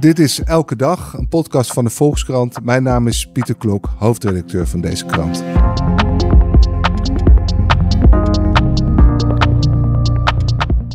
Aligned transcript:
Dit 0.00 0.18
is 0.18 0.42
Elke 0.42 0.76
Dag, 0.76 1.14
een 1.14 1.28
podcast 1.28 1.72
van 1.72 1.84
de 1.84 1.90
Volkskrant. 1.90 2.64
Mijn 2.64 2.82
naam 2.82 3.06
is 3.06 3.28
Pieter 3.32 3.54
Klok, 3.54 3.88
hoofdredacteur 3.98 4.66
van 4.66 4.80
deze 4.80 5.04
krant. 5.04 5.38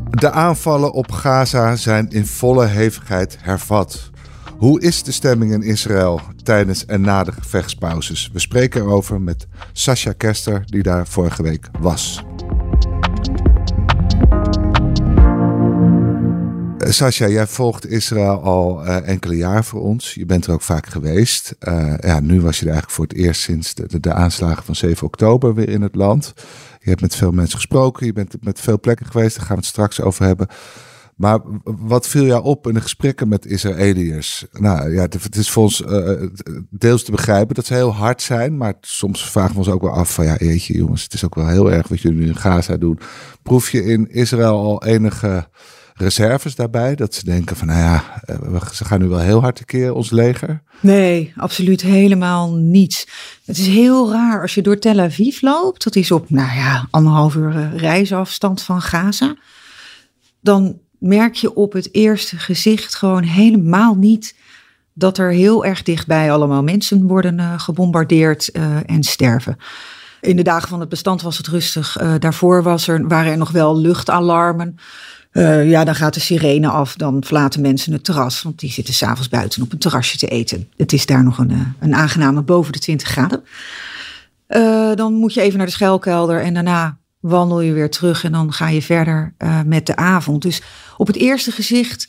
De 0.10 0.32
aanvallen 0.32 0.94
op 0.94 1.12
Gaza 1.12 1.76
zijn 1.76 2.10
in 2.10 2.26
volle 2.26 2.66
hevigheid 2.66 3.38
hervat. 3.42 4.10
Hoe 4.58 4.82
is 4.82 5.04
de 5.04 5.12
stemming 5.12 5.52
in 5.52 5.62
Israël 5.62 6.22
tijdens 6.44 6.86
en 6.86 7.02
na 7.02 7.24
de 7.24 7.32
gevechtspauzes? 7.32 8.30
We 8.34 8.40
spreken 8.40 8.82
erover 8.82 9.22
met 9.22 9.48
Sascha 9.74 10.12
Kester, 10.12 10.64
die 10.66 10.84
daar 10.84 11.08
vorige 11.08 11.44
week 11.44 11.70
was. 11.80 12.24
Sascha, 16.94 17.28
jij 17.28 17.48
volgt 17.48 17.90
Israël 17.90 18.42
al 18.42 18.86
uh, 18.86 19.08
enkele 19.08 19.36
jaar 19.36 19.66
voor 19.66 19.82
ons. 19.82 20.14
Je 20.14 20.26
bent 20.26 20.46
er 20.46 20.54
ook 20.54 20.62
vaak 20.62 20.88
geweest. 20.88 21.56
Uh, 21.60 21.94
ja, 22.00 22.20
nu 22.20 22.42
was 22.42 22.60
je 22.60 22.66
er 22.66 22.72
eigenlijk 22.72 22.96
voor 22.96 23.06
het 23.06 23.14
eerst 23.14 23.42
sinds 23.42 23.74
de, 23.74 24.14
aanslagen 24.14 24.64
van 24.64 24.76
7 24.76 25.08
oktober 25.08 25.54
weer 25.54 25.70
in 25.70 25.82
het 25.82 25.96
land. 25.96 26.34
Je 26.80 26.90
hebt 26.90 27.02
met 27.02 27.16
veel 27.16 27.32
mensen 27.32 27.58
gesproken. 27.58 28.06
Je 28.06 28.14
bent 28.14 28.36
met 28.42 28.60
veel 28.60 28.80
plekken 28.80 29.06
geweest. 29.06 29.36
Daar 29.36 29.46
gaan 29.46 29.56
we 29.56 29.62
het 29.62 29.72
straks 29.72 30.02
over 30.02 30.26
hebben. 30.26 30.48
Maar 31.16 31.40
wat 31.64 32.08
viel 32.08 32.26
jou 32.26 32.44
op 32.44 32.68
in 32.68 32.74
de 32.74 32.82
gesprekken 32.82 33.28
met 33.28 33.46
Israëliërs? 33.46 34.46
Nou 34.52 34.94
ja, 34.94 35.02
het 35.02 35.36
is 35.36 35.50
voor 35.50 35.64
ons 35.64 35.82
uh, 35.82 36.28
deels 36.70 37.04
te 37.04 37.12
begrijpen 37.12 37.56
dat 37.56 37.66
ze 37.66 37.74
heel 37.74 37.94
hard 37.94 38.22
zijn. 38.22 38.58
Maar 38.58 38.74
soms 38.82 39.30
vragen 39.30 39.52
we 39.52 39.58
ons 39.58 39.70
ook 39.70 39.82
wel 39.82 39.94
af 39.94 40.14
van 40.14 40.26
ja, 40.26 40.36
jeetje 40.38 40.78
jongens, 40.78 41.04
het 41.04 41.14
is 41.14 41.26
ook 41.26 41.36
wel 41.36 41.48
heel 41.48 41.72
erg 41.72 41.88
wat 41.88 42.02
jullie 42.02 42.20
nu 42.20 42.28
in 42.28 42.36
Gaza 42.36 42.78
doen. 42.78 43.00
Proef 43.44 43.72
je 43.72 43.84
in 43.84 44.12
Israël 44.12 44.58
al 44.58 44.84
enige 44.84 45.48
reserves 45.98 46.56
daarbij? 46.56 46.96
Dat 46.96 47.14
ze 47.14 47.26
denken 47.26 47.56
van, 47.56 47.68
nou 47.68 47.80
ja, 47.80 48.22
ze 48.74 48.86
gaan 48.86 49.00
nu 49.00 49.08
wel 49.08 49.20
heel 49.20 49.42
hard 49.42 49.56
tekeer, 49.56 49.94
ons 49.94 50.10
leger? 50.10 50.62
Nee, 50.80 51.34
absoluut 51.36 51.82
helemaal 51.82 52.54
niets. 52.54 53.08
Het 53.46 53.58
is 53.58 53.68
heel 53.68 54.12
raar 54.12 54.42
als 54.42 54.54
je 54.54 54.62
door 54.62 54.80
Tel 54.80 55.00
Aviv 55.00 55.42
loopt. 55.42 55.84
Dat 55.84 55.96
is 55.96 56.12
op, 56.12 56.30
nou 56.30 56.56
ja, 56.56 56.88
anderhalf 56.90 57.36
uur 57.36 57.76
reisafstand 57.76 58.62
van 58.62 58.82
Gaza. 58.82 59.36
Dan 60.42 60.80
merk 61.00 61.36
je 61.36 61.54
op 61.54 61.74
het 61.74 61.94
eerste 61.94 62.38
gezicht 62.38 62.96
gewoon 62.96 63.24
helemaal 63.24 63.96
niet 63.96 64.36
dat 64.94 65.18
er 65.18 65.32
heel 65.32 65.66
erg 65.66 65.84
dichtbij 65.84 66.32
allemaal 66.32 66.64
mensen 66.64 67.08
worden 67.08 67.40
uh, 67.40 67.60
gebombardeerd 67.60 68.52
en 68.86 69.04
sterven. 69.04 69.58
In 70.22 70.36
de 70.36 70.44
dagen 70.44 70.70
van 70.70 70.80
het 70.80 70.90
bestand 70.90 71.22
was 71.22 71.38
het 71.38 71.48
rustig. 71.48 71.98
Daarvoor 72.20 72.64
was 72.64 72.88
er, 72.88 73.08
waren 73.08 73.32
er 73.32 73.38
nog 73.38 73.52
wel 73.52 73.78
luchtalarmen. 73.78 74.78
Uh, 75.36 75.70
ja, 75.70 75.84
dan 75.84 75.96
gaat 75.96 76.14
de 76.14 76.20
sirene 76.20 76.68
af, 76.68 76.96
dan 76.96 77.24
verlaten 77.24 77.62
mensen 77.62 77.94
het 77.94 78.04
terras, 78.04 78.42
want 78.42 78.60
die 78.60 78.72
zitten 78.72 78.94
s'avonds 78.94 79.30
buiten 79.30 79.62
op 79.62 79.72
een 79.72 79.78
terrasje 79.78 80.18
te 80.18 80.28
eten. 80.28 80.70
Het 80.78 80.94
is 80.94 81.06
daar 81.06 81.24
nog 81.24 81.38
een, 81.38 81.52
uh, 81.52 81.60
een 81.80 81.96
aangename 81.96 82.42
boven 82.42 82.74
de 82.74 82.80
20 82.80 83.08
graden. 83.08 83.44
Uh, 84.48 84.94
dan 84.94 85.14
moet 85.14 85.34
je 85.34 85.42
even 85.42 85.58
naar 85.58 85.68
de 85.68 85.74
schuilkelder 85.74 86.42
en 86.42 86.54
daarna 86.54 86.98
wandel 87.20 87.62
je 87.62 87.74
weer 87.74 87.90
terug 87.90 88.24
en 88.24 88.32
dan 88.32 88.54
ga 88.54 88.68
je 88.70 88.82
verder 88.82 89.34
met 89.66 89.86
de 89.86 89.96
avond. 89.96 90.42
Dus 90.42 90.62
op 90.98 91.08
het 91.08 91.16
eerste 91.16 91.52
gezicht 91.52 92.08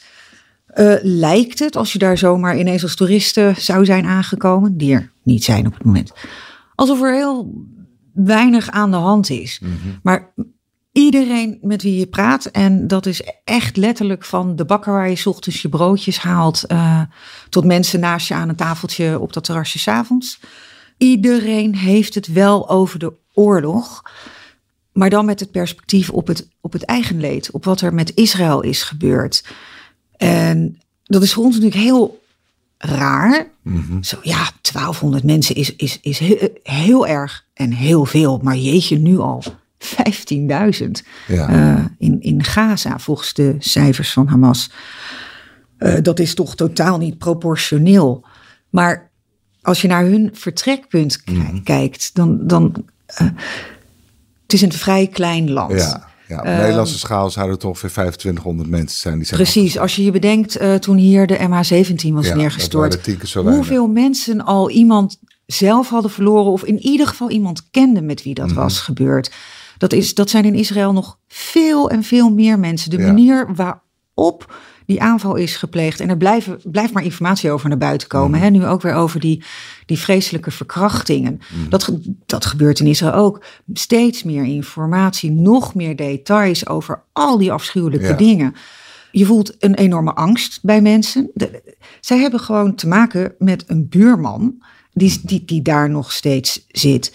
lijkt 1.03 1.59
het, 1.59 1.77
als 1.77 1.93
je 1.93 1.99
daar 1.99 2.19
zomaar 2.19 2.59
ineens 2.59 2.83
als 2.83 2.95
toeristen 2.95 3.57
zou 3.57 3.85
zijn 3.85 4.07
aangekomen, 4.07 4.77
die 4.77 4.95
er 4.95 5.11
niet 5.23 5.45
zijn 5.45 5.67
op 5.67 5.75
het 5.75 5.85
moment, 5.85 6.13
alsof 6.75 7.03
er 7.03 7.15
heel 7.15 7.55
weinig 8.13 8.71
aan 8.71 8.91
de 8.91 8.97
hand 8.97 9.31
is. 9.31 9.61
Mm 9.61 9.69
-hmm. 9.83 9.99
Maar 10.03 10.33
Iedereen 10.97 11.59
met 11.63 11.83
wie 11.83 11.99
je 11.99 12.07
praat, 12.07 12.45
en 12.45 12.87
dat 12.87 13.07
is 13.07 13.23
echt 13.45 13.77
letterlijk 13.77 14.25
van 14.25 14.57
de 14.57 14.65
bakker 14.65 14.93
waar 14.93 15.11
je 15.11 15.29
ochtends 15.29 15.63
je 15.63 15.69
broodjes 15.69 16.19
haalt, 16.19 16.65
uh, 16.69 17.01
tot 17.49 17.65
mensen 17.65 18.01
naast 18.01 18.29
je 18.29 18.35
aan 18.35 18.49
een 18.49 18.57
tafeltje 18.57 19.21
op 19.21 19.33
dat 19.33 19.45
terrasje 19.45 19.79
s'avonds. 19.79 20.41
Iedereen 20.99 21.75
heeft 21.75 22.15
het 22.15 22.27
wel 22.27 22.69
over 22.69 22.99
de 22.99 23.13
oorlog, 23.35 24.03
maar 24.93 25.11
dan 25.11 25.25
met 25.25 25.41
het 25.41 25.51
perspectief 25.51 26.11
op 26.11 26.27
het, 26.27 26.49
op 26.61 26.73
het 26.73 26.85
eigen 26.85 27.21
leed, 27.21 27.51
op 27.51 27.65
wat 27.65 27.81
er 27.81 27.95
met 27.95 28.15
Israël 28.15 28.63
is 28.63 28.83
gebeurd. 28.83 29.45
En 30.17 30.81
dat 31.03 31.23
is 31.23 31.33
voor 31.33 31.45
ons 31.45 31.55
natuurlijk 31.55 31.83
heel 31.83 32.23
raar. 32.79 33.51
Mm 33.63 33.85
-hmm. 33.89 34.03
Zo 34.03 34.19
ja, 34.23 34.51
1200 34.61 35.25
mensen 35.25 35.55
is, 35.55 35.77
is, 35.77 35.99
is 36.03 36.19
heel, 36.19 36.49
heel 36.63 37.07
erg 37.07 37.47
en 37.55 37.73
heel 37.73 38.05
veel, 38.05 38.41
maar 38.43 38.57
jeetje, 38.57 38.99
nu 38.99 39.19
al 39.19 39.43
15.000 39.87 40.91
ja. 41.27 41.51
uh, 41.51 41.85
in, 41.99 42.21
in 42.21 42.45
Gaza, 42.45 42.99
volgens 42.99 43.35
de 43.35 43.57
cijfers 43.59 44.13
van 44.13 44.27
Hamas. 44.27 44.71
Uh, 45.79 45.95
dat 46.03 46.19
is 46.19 46.35
toch 46.35 46.57
totaal 46.57 46.99
niet 46.99 47.19
proportioneel. 47.19 48.27
Maar 48.71 49.11
als 49.63 49.83
je 49.83 49.89
naar 49.89 50.05
hun 50.05 50.31
vertrekpunt 50.33 51.23
mm. 51.25 51.63
kijkt, 51.63 52.15
dan. 52.15 52.47
dan 52.47 52.75
uh, 53.21 53.29
het 54.43 54.55
is 54.55 54.63
een 54.63 54.73
vrij 54.73 55.07
klein 55.07 55.51
land. 55.51 55.73
Ja. 55.73 56.15
Ja, 56.29 56.39
op 56.39 56.45
Nederlandse 56.45 56.99
schaal 56.99 57.31
zouden 57.31 57.55
het 57.55 57.65
ongeveer 57.65 57.91
2500 57.91 58.69
mensen 58.69 58.99
zijn. 58.99 59.17
Die 59.17 59.27
zijn 59.27 59.41
precies, 59.41 59.79
als 59.79 59.97
je 59.97 60.05
je 60.05 60.11
bedenkt 60.11 60.61
uh, 60.61 60.75
toen 60.75 60.97
hier 60.97 61.27
de 61.27 61.39
MH17 61.39 62.13
was 62.13 62.27
ja, 62.27 62.35
neergestort. 62.35 63.21
Hoeveel 63.35 63.89
mensen 63.89 64.45
al 64.45 64.71
iemand 64.71 65.19
zelf 65.47 65.89
hadden 65.89 66.11
verloren 66.11 66.53
of 66.53 66.65
in 66.65 66.79
ieder 66.79 67.07
geval 67.07 67.31
iemand 67.31 67.71
kende 67.71 68.03
met 68.03 68.23
wie 68.23 68.35
dat 68.35 68.49
mm. 68.49 68.55
was 68.55 68.81
gebeurd. 68.81 69.31
Dat, 69.79 69.93
is, 69.93 70.15
dat 70.15 70.31
zijn 70.31 70.45
in 70.45 70.55
Israël 70.55 70.93
nog 70.93 71.19
veel 71.29 71.91
en 71.91 72.03
veel 72.03 72.31
meer 72.31 72.59
mensen. 72.59 72.91
De 72.91 72.99
ja. 72.99 73.07
manier 73.07 73.55
waarop 73.55 74.55
die 74.87 75.03
aanval 75.03 75.35
is 75.35 75.57
gepleegd. 75.57 76.01
En 76.01 76.09
er 76.09 76.17
blijven, 76.17 76.61
blijft 76.65 76.93
maar 76.93 77.05
informatie 77.05 77.51
over 77.51 77.69
naar 77.69 77.79
buiten 77.79 78.09
komen. 78.09 78.39
Mm. 78.39 78.45
Hè? 78.45 78.51
Nu 78.51 78.67
ook 78.67 78.83
weer 78.83 78.95
over 78.95 79.21
die, 79.21 79.45
die 79.87 79.99
vreselijke 79.99 80.51
verkrachtingen. 80.51 81.41
Mm. 81.55 81.69
Dat, 81.69 81.93
dat 82.27 82.47
gebeurt 82.47 82.81
in 82.81 82.87
Israël 82.87 83.13
ook. 83.13 83.45
Steeds 83.73 84.23
meer 84.23 84.45
informatie, 84.45 85.31
nog 85.31 85.75
meer 85.75 85.97
details 85.97 86.67
over 86.67 87.03
al 87.13 87.39
die 87.39 87.53
afschuwelijke 87.53 88.07
ja. 88.07 88.17
dingen. 88.17 88.55
Je 89.13 89.27
voelt 89.27 89.55
een 89.59 89.75
enorme 89.75 90.15
angst 90.15 90.59
bij 90.63 90.81
mensen. 90.81 91.31
De, 91.35 91.77
zij 92.01 92.19
hebben 92.19 92.41
gewoon 92.41 92.75
te 92.75 92.89
maken 92.89 93.35
met 93.39 93.65
een 93.67 93.89
buurman 93.89 94.63
die, 94.93 95.21
die, 95.23 95.45
die 95.45 95.63
daar 95.63 95.91
nog 95.91 96.13
steeds 96.13 96.67
zit 96.69 97.13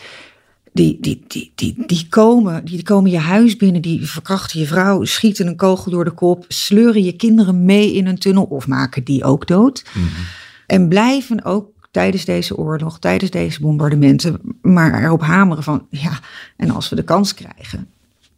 die, 0.73 0.97
die, 1.01 1.23
die, 1.27 1.51
die, 1.55 1.83
die, 1.85 2.07
komen, 2.09 2.65
die 2.65 2.83
komen 2.83 3.11
je 3.11 3.17
huis 3.17 3.55
binnen, 3.55 3.81
die 3.81 4.09
verkrachten 4.09 4.59
je 4.59 4.65
vrouw, 4.65 5.03
schieten 5.03 5.47
een 5.47 5.55
kogel 5.55 5.91
door 5.91 6.03
de 6.03 6.11
kop, 6.11 6.45
sleuren 6.47 7.03
je 7.03 7.15
kinderen 7.15 7.65
mee 7.65 7.93
in 7.93 8.07
een 8.07 8.17
tunnel 8.17 8.43
of 8.43 8.67
maken 8.67 9.03
die 9.03 9.23
ook 9.23 9.47
dood. 9.47 9.83
Mm 9.93 10.01
-hmm. 10.01 10.25
En 10.67 10.87
blijven 10.87 11.43
ook 11.43 11.69
tijdens 11.91 12.25
deze 12.25 12.57
oorlog, 12.57 12.99
tijdens 12.99 13.31
deze 13.31 13.61
bombardementen, 13.61 14.39
maar 14.61 15.03
erop 15.03 15.21
hameren 15.21 15.63
van 15.63 15.87
ja, 15.89 16.19
en 16.57 16.69
als 16.69 16.89
we 16.89 16.95
de 16.95 17.03
kans 17.03 17.33
krijgen, 17.33 17.87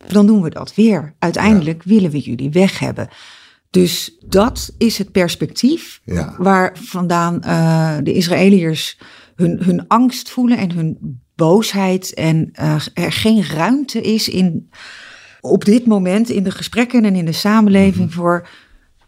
dan 0.08 0.26
doen 0.26 0.42
we 0.42 0.50
dat 0.50 0.76
weer. 0.76 1.14
Uiteindelijk 1.20 1.84
ja. 1.84 1.90
willen 1.90 2.12
we 2.12 2.20
jullie 2.20 2.50
weg 2.50 2.80
hebben. 2.80 3.08
Dus 3.70 4.18
dat 4.26 4.74
is 4.78 4.98
het 4.98 5.12
perspectief 5.12 6.02
ja. 6.04 6.36
waar 6.38 6.78
vandaan 6.82 7.42
uh, 7.46 7.98
de 8.04 8.14
Israëliërs 8.14 8.98
hun, 9.36 9.64
hun 9.64 9.88
angst 9.88 10.30
voelen 10.30 10.58
en 10.58 10.72
hun 10.72 11.22
boosheid 11.36 12.14
en 12.14 12.52
uh, 12.60 12.76
er 12.94 13.12
geen 13.12 13.46
ruimte 13.46 14.02
is 14.02 14.30
in, 14.30 14.70
op 15.42 15.66
dit 15.66 15.86
moment 15.86 16.30
in 16.30 16.44
de 16.44 16.52
gesprekken 16.52 17.06
en 17.06 17.16
in 17.16 17.26
de 17.26 17.32
samenleving 17.32 17.96
mm-hmm. 17.96 18.12
voor 18.12 18.48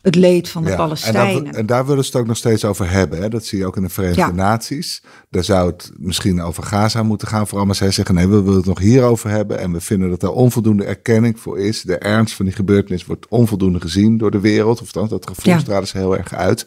het 0.06 0.16
leed 0.16 0.50
van 0.50 0.64
de 0.64 0.70
ja, 0.70 0.76
Palestijnen. 0.76 1.38
En, 1.38 1.44
dat, 1.44 1.56
en, 1.56 1.66
daar 1.66 1.86
willen 1.86 2.04
ze 2.04 2.12
het 2.12 2.20
ook 2.20 2.28
nog 2.28 2.38
steeds 2.38 2.66
over 2.66 2.90
hebben. 2.90 3.22
Hè? 3.22 3.30
Dat 3.30 3.46
zie 3.46 3.60
je 3.60 3.66
ook 3.66 3.76
in 3.78 3.84
de 3.84 3.90
Verenigde 3.90 4.22
ja. 4.22 4.32
Naties. 4.32 5.04
Daar 5.30 5.44
zou 5.44 5.70
het 5.70 5.92
misschien 5.98 6.42
over 6.42 6.64
Gaza 6.64 7.04
moeten 7.04 7.28
gaan. 7.28 7.48
Vooral 7.48 7.66
maar 7.66 7.76
zij 7.76 7.92
zeggen, 7.92 8.16
nee, 8.16 8.28
we 8.28 8.42
willen 8.42 8.58
het 8.58 8.66
nog 8.66 8.80
hierover 8.80 9.30
hebben. 9.30 9.60
En 9.60 9.72
we 9.72 9.82
vinden 9.82 10.10
dat 10.10 10.24
er 10.24 10.32
onvoldoende 10.32 10.86
erkenning 10.86 11.40
voor 11.40 11.60
is. 11.60 11.82
De 11.82 11.98
ernst 11.98 12.36
van 12.36 12.46
die 12.46 12.54
gebeurtenis 12.54 13.06
wordt 13.06 13.28
onvoldoende 13.28 13.82
gezien 13.82 14.18
door 14.18 14.32
de 14.32 14.40
wereld. 14.40 14.82
Of 14.82 14.92
dan, 14.92 15.08
dat 15.08 15.28
gevoel 15.28 15.60
stralen 15.60 15.88
ze 15.88 15.98
heel 15.98 16.18
erg 16.18 16.34
uit. 16.34 16.66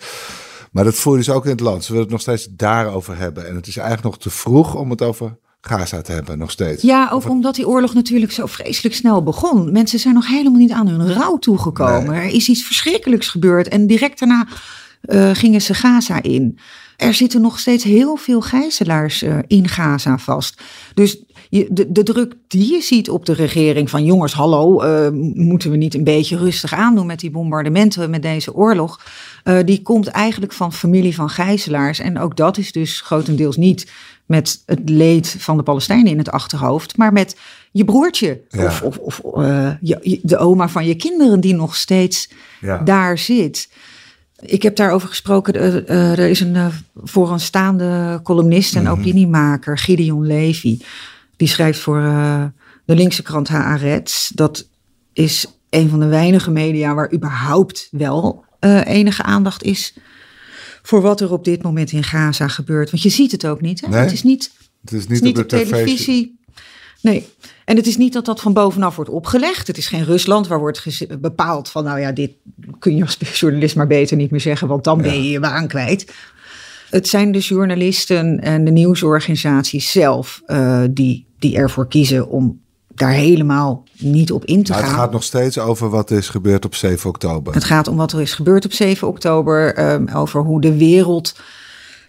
Maar 0.73 0.85
dat 0.85 0.95
voel 0.95 1.13
je 1.13 1.19
dus 1.19 1.31
ook 1.31 1.45
in 1.45 1.51
het 1.51 1.61
land. 1.61 1.85
Ze 1.85 1.89
willen 1.89 2.03
het 2.03 2.13
nog 2.13 2.21
steeds 2.21 2.49
daarover 2.51 3.17
hebben. 3.17 3.49
En 3.49 3.55
het 3.55 3.67
is 3.67 3.77
eigenlijk 3.77 4.07
nog 4.07 4.19
te 4.19 4.31
vroeg 4.31 4.75
om 4.75 4.91
het 4.91 5.03
over 5.03 5.39
Gaza 5.61 6.03
te 6.03 6.13
hebben, 6.13 6.39
nog 6.39 6.51
steeds. 6.51 6.83
Ja, 6.83 7.09
ook 7.13 7.29
omdat 7.29 7.55
die 7.55 7.69
oorlog 7.69 7.95
natuurlijk 7.95 8.33
zo 8.33 8.47
vreselijk 8.47 8.95
snel 8.95 9.23
begon. 9.23 9.73
Mensen 9.73 9.99
zijn 9.99 10.15
nog 10.15 10.27
helemaal 10.27 10.61
niet 10.61 10.73
aan 10.73 10.89
hun 10.89 11.13
rouw 11.13 11.37
toegekomen. 11.37 12.11
Nee. 12.11 12.29
Er 12.29 12.35
is 12.35 12.49
iets 12.49 12.65
verschrikkelijks 12.65 13.29
gebeurd 13.29 13.69
en 13.69 13.87
direct 13.87 14.19
daarna 14.19 14.47
uh, 15.03 15.31
gingen 15.33 15.63
ze 15.63 15.75
Gaza 15.75 16.23
in. 16.23 16.59
Er 16.97 17.15
zitten 17.15 17.41
nog 17.41 17.59
steeds 17.59 17.85
heel 17.85 18.17
veel 18.17 18.41
gijzelaars 18.41 19.23
uh, 19.23 19.39
in 19.47 19.69
Gaza 19.69 20.19
vast. 20.19 20.63
Dus 20.95 21.23
je, 21.51 21.67
de, 21.71 21.93
de, 21.93 22.03
druk 22.03 22.35
die 22.49 22.73
je 22.73 22.81
ziet 22.81 23.11
op 23.11 23.27
de 23.27 23.33
regering 23.33 23.91
van 23.91 24.05
jongens, 24.05 24.33
hallo, 24.33 24.83
uh, 24.83 25.09
moeten 25.35 25.71
we 25.71 25.77
niet 25.77 25.95
een 25.95 26.05
beetje 26.05 26.37
rustig 26.37 26.73
aandoen 26.73 27.07
met 27.07 27.21
die 27.21 27.31
bombardementen, 27.31 28.11
met 28.11 28.23
deze 28.23 28.55
oorlog, 28.55 29.01
uh, 29.45 29.59
die 29.65 29.83
komt 29.83 30.07
eigenlijk 30.07 30.53
van 30.53 30.73
familie 30.73 31.15
van 31.15 31.29
gijzelaars. 31.29 31.99
En 31.99 32.19
ook 32.19 32.37
dat 32.37 32.59
is 32.59 32.73
dus 32.73 33.01
grotendeels 33.01 33.57
niet 33.57 33.91
met 34.29 34.63
het 34.67 34.89
leed 34.89 35.37
van 35.39 35.57
de 35.57 35.63
Palestijnen 35.63 36.13
in 36.13 36.19
het 36.19 36.31
achterhoofd, 36.31 36.97
maar 36.97 37.13
met 37.13 37.37
je 37.71 37.85
broertje 37.85 38.41
ja. 38.49 38.65
of, 38.65 38.83
of, 38.83 38.99
of 38.99 39.21
uh, 39.37 39.71
je, 39.81 40.21
de 40.23 40.39
oma 40.39 40.69
van 40.69 40.87
je 40.87 40.95
kinderen 40.95 41.41
die 41.41 41.55
nog 41.55 41.77
steeds 41.77 42.31
ja. 42.61 42.79
daar 42.79 43.19
zit. 43.19 43.69
Ik 44.41 44.63
heb 44.63 44.77
daarover 44.77 45.09
gesproken. 45.09 45.57
Uh, 45.57 46.19
er 46.19 46.29
is 46.29 46.41
een 46.41 46.55
uh, 46.55 46.67
vooraanstaande 46.95 48.21
columnist 48.23 48.75
en 48.75 48.81
mm 48.81 48.87
-hmm. 48.87 48.99
opiniemaker, 48.99 49.79
Gideon 49.79 50.27
Levy. 50.27 50.79
Die 51.37 51.49
schrijft 51.49 51.81
voor 51.81 52.01
de 52.85 52.95
linkse 52.95 53.23
krant 53.23 53.49
Haaretz. 53.49 54.31
Dat 54.35 54.69
is 55.13 55.47
een 55.71 55.89
van 55.89 56.01
de 56.01 56.07
weinige 56.07 56.51
media 56.51 56.95
waar 56.95 57.13
überhaupt 57.13 57.89
wel 57.91 58.45
enige 58.85 59.23
aandacht 59.23 59.63
is 59.63 59.95
voor 60.83 61.01
wat 61.01 61.21
er 61.21 61.33
op 61.33 61.45
dit 61.45 61.63
moment 61.63 61.93
in 61.93 62.05
Gaza 62.05 62.49
gebeurt. 62.49 62.91
Want 62.91 63.03
je 63.03 63.09
ziet 63.09 63.33
het 63.33 63.47
ook 63.47 63.61
niet. 63.61 63.81
Hè? 63.81 63.89
Nee, 63.89 64.01
het 64.01 64.13
is 64.13 64.23
niet, 64.23 64.51
het 64.81 64.93
is 64.93 65.07
niet, 65.07 65.23
niet 65.23 65.37
op, 65.37 65.43
op 65.43 65.49
televisie. 65.49 66.39
Nee. 67.01 67.27
En 67.65 67.77
het 67.77 67.87
is 67.87 67.97
niet 67.97 68.13
dat 68.13 68.25
dat 68.25 68.41
van 68.41 68.53
bovenaf 68.53 68.97
wordt 68.97 69.11
opgelegd. 69.11 69.67
Het 69.67 69.79
is 69.79 69.87
geen 69.89 70.05
Rusland 70.05 70.47
waar 70.47 70.59
wordt 70.59 71.07
bepaald 71.21 71.69
van, 71.69 71.85
nou 71.85 72.01
ja, 72.01 72.13
dit 72.13 72.31
kun 72.79 72.97
je 72.97 73.03
als 73.03 73.19
journalist 73.41 73.77
maar 73.77 73.87
beter 73.87 74.17
niet 74.17 74.31
meer 74.31 74.41
zeggen, 74.41 74.69
want 74.69 74.85
dan 74.85 75.03
ben 75.03 75.23
je 75.23 75.31
je 75.31 75.41
baan 75.41 75.69
kwijt. 75.69 76.13
Het 76.91 77.09
zijn 77.09 77.33
de 77.33 77.39
journalisten 77.39 78.41
en 78.41 78.65
de 78.65 78.71
nieuwsorganisaties 78.71 79.91
zelf 79.91 80.43
uh, 80.47 80.85
die, 80.91 81.27
die 81.39 81.57
ervoor 81.57 81.89
kiezen 81.89 82.29
om 82.29 82.61
daar 82.99 83.13
helemaal 83.13 83.85
niet 83.99 84.33
op 84.33 84.45
in 84.45 84.63
te 84.63 84.73
maar 84.73 84.81
gaan. 84.81 84.91
Het 84.91 84.99
gaat 84.99 85.13
nog 85.13 85.23
steeds 85.23 85.59
over 85.59 85.91
wat 85.91 86.11
er 86.11 86.17
is 86.17 86.29
gebeurd 86.29 86.65
op 86.65 86.75
7 86.75 87.09
oktober. 87.09 87.55
Het 87.55 87.65
gaat 87.65 87.89
om 87.89 87.97
wat 87.97 88.13
er 88.13 88.21
is 88.21 88.35
gebeurd 88.35 88.65
op 88.65 88.73
7 88.73 89.09
oktober, 89.09 89.91
um, 89.93 90.09
over 90.09 90.41
hoe 90.41 90.61
de 90.61 90.77
wereld 90.77 91.35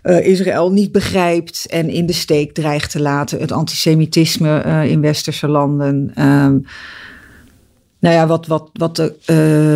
uh, 0.04 0.26
Israël 0.26 0.72
niet 0.72 0.92
begrijpt 0.92 1.66
en 1.68 1.90
in 1.90 2.06
de 2.06 2.14
steek 2.14 2.54
dreigt 2.54 2.92
te 2.92 3.02
laten. 3.02 3.40
Het 3.40 3.52
antisemitisme 3.52 4.64
uh, 4.66 4.92
in 4.92 5.02
westerse 5.02 5.48
landen. 5.48 5.96
Um, 5.96 6.66
nou 8.00 8.16
ja, 8.16 8.28
wat, 8.28 8.48
wat, 8.48 8.70
wat 8.74 8.96
de, 8.96 9.16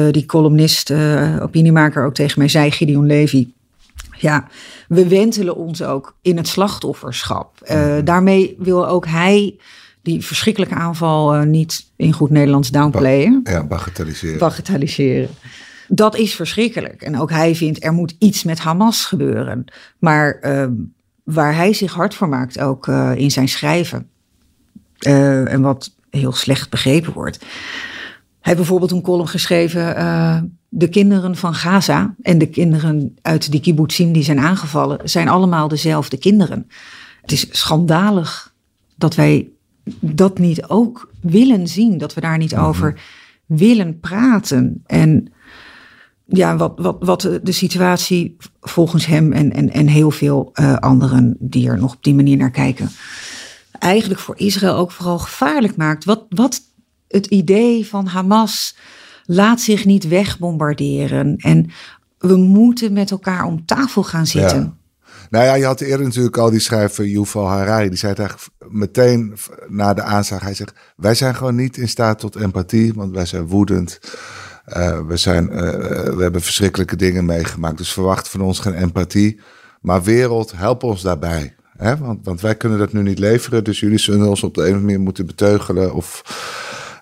uh, 0.08 0.14
die 0.14 0.26
columnist, 0.26 0.92
opiniemaker 1.42 2.06
ook 2.06 2.14
tegen 2.14 2.40
mij 2.40 2.48
zei, 2.48 2.72
Gideon 2.72 3.06
Levy. 3.06 3.48
Ja, 4.18 4.48
we 4.88 5.08
wentelen 5.08 5.56
ons 5.56 5.84
ook 5.84 6.16
in 6.22 6.38
het 6.38 6.48
slachtofferschap. 6.48 7.58
daarmee 8.04 8.56
wil 8.58 8.88
ook 8.88 9.06
hij 9.06 9.56
die 10.04 10.26
verschrikkelijke 10.26 10.76
aanval 10.76 11.44
niet 11.44 11.92
in 11.96 12.14
goed 12.14 12.30
Nederlands 12.30 12.70
downplayen. 12.70 13.44
Ba 13.44 13.52
ja, 13.52 13.64
bagatelliseren. 13.64 14.38
Bagatelliseren. 14.38 15.30
Dat 15.88 16.16
is 16.18 16.36
verschrikkelijk. 16.36 17.02
En 17.02 17.20
ook 17.20 17.30
hij 17.30 17.56
vindt 17.56 17.84
er 17.84 17.94
moet 17.94 18.16
iets 18.20 18.44
met 18.44 18.60
Hamas 18.60 19.06
gebeuren. 19.06 19.66
Maar 20.00 20.40
uh, 20.42 20.66
waar 21.24 21.56
hij 21.56 21.74
zich 21.74 21.94
hard 21.94 22.16
voor 22.16 22.30
maakt, 22.30 22.60
ook 22.60 22.88
uh, 22.88 23.12
in 23.16 23.32
zijn 23.32 23.48
schrijven. 23.48 24.10
Uh, 25.08 25.52
en 25.52 25.62
wat 25.62 25.92
heel 26.10 26.32
slecht 26.32 26.70
begrepen 26.70 27.14
wordt. 27.14 27.38
Hij 27.38 27.48
heeft 28.40 28.58
bijvoorbeeld 28.58 28.92
een 28.92 29.02
column 29.02 29.28
geschreven. 29.28 30.54
de 30.70 30.88
kinderen 30.88 31.36
van 31.36 31.54
Gaza 31.54 32.16
en 32.22 32.38
de 32.38 32.50
kinderen 32.50 33.16
uit 33.22 33.52
die 33.52 33.60
kibbutzim 33.60 34.12
die 34.12 34.24
zijn 34.24 34.40
aangevallen, 34.40 35.00
zijn 35.04 35.28
allemaal 35.28 35.68
dezelfde 35.68 36.18
kinderen. 36.18 36.68
Het 37.22 37.32
is 37.32 37.48
schandalig 37.52 38.54
dat 38.96 39.16
wij 39.16 39.53
dat 40.00 40.38
niet 40.38 40.66
ook 40.68 41.12
willen 41.22 41.68
zien, 41.68 41.98
dat 41.98 42.14
we 42.14 42.22
daar 42.22 42.38
niet 42.38 42.56
over 42.56 43.02
willen 43.46 44.00
praten. 44.00 44.84
En 44.86 45.34
ja, 46.26 46.58
wat, 46.58 46.74
wat, 46.76 46.98
wat 47.00 47.22
de 47.44 47.52
situatie 47.52 48.36
volgens 48.62 49.06
hem 49.06 49.32
en, 49.32 49.54
en, 49.54 49.72
en 49.72 49.88
heel 49.88 50.12
veel 50.12 50.52
uh, 50.54 50.76
anderen 50.76 51.36
die 51.40 51.70
er 51.70 51.78
nog 51.78 51.94
op 51.94 52.04
die 52.04 52.16
manier 52.16 52.38
naar 52.38 52.52
kijken, 52.52 52.90
eigenlijk 53.80 54.20
voor 54.20 54.38
Israël 54.38 54.76
ook 54.76 54.92
vooral 54.92 55.20
gevaarlijk 55.20 55.76
maakt. 55.76 56.06
Wat, 56.06 56.26
wat 56.30 56.62
het 57.08 57.26
idee 57.26 57.88
van 57.88 58.06
Hamas 58.06 58.76
laat 59.26 59.62
zich 59.62 59.86
niet 59.86 60.08
wegbombarderen. 60.08 61.36
En 61.38 61.70
we 62.18 62.36
moeten 62.36 62.94
met 62.94 63.12
elkaar 63.12 63.46
om 63.46 63.66
tafel 63.66 64.04
gaan 64.04 64.28
zitten. 64.28 64.60
Ja. 64.60 64.76
Nou 65.34 65.46
ja, 65.46 65.54
je 65.54 65.66
had 65.66 65.82
eerder 65.82 66.06
natuurlijk 66.06 66.38
al 66.38 66.50
die 66.50 66.60
schrijver 66.60 67.06
Yuval 67.06 67.48
Harari. 67.48 67.90
Die 67.90 67.98
zei 67.98 68.12
het 68.12 68.22
eigenlijk 68.22 68.50
meteen 68.70 69.36
na 69.68 69.94
de 69.94 70.02
aanslag. 70.02 70.42
Hij 70.42 70.54
zegt, 70.54 70.74
wij 70.96 71.16
zijn 71.16 71.36
gewoon 71.36 71.56
niet 71.56 71.78
in 71.78 71.88
staat 71.88 72.20
tot 72.20 72.36
empathie, 72.36 72.94
want 72.94 73.14
wij 73.14 73.26
zijn 73.26 73.48
woedend. 73.48 74.00
Uh, 74.78 75.00
we, 75.08 75.18
zijn, 75.18 75.50
uh, 75.52 75.60
we 76.16 76.22
hebben 76.22 76.42
verschrikkelijke 76.42 76.96
dingen 76.96 77.26
meegemaakt. 77.26 77.78
Dus 77.78 77.94
verwacht 77.94 78.30
van 78.30 78.42
ons 78.42 78.60
geen 78.60 78.74
empathie. 78.74 79.40
Maar 79.82 80.04
wereld, 80.04 80.52
help 80.56 80.84
ons 80.84 81.02
daarbij. 81.02 81.56
Hè? 81.78 81.98
Want, 81.98 82.26
want 82.26 82.42
wij 82.42 82.56
kunnen 82.56 82.80
dat 82.80 82.94
nu 82.94 83.02
niet 83.02 83.20
leveren. 83.20 83.64
Dus 83.64 83.80
jullie 83.80 83.98
zullen 83.98 84.28
ons 84.28 84.44
op 84.44 84.54
de 84.54 84.62
een 84.62 84.68
of 84.68 84.74
andere 84.74 84.88
manier 84.88 85.04
moeten 85.04 85.26
beteugelen. 85.26 85.94
Of 85.94 86.22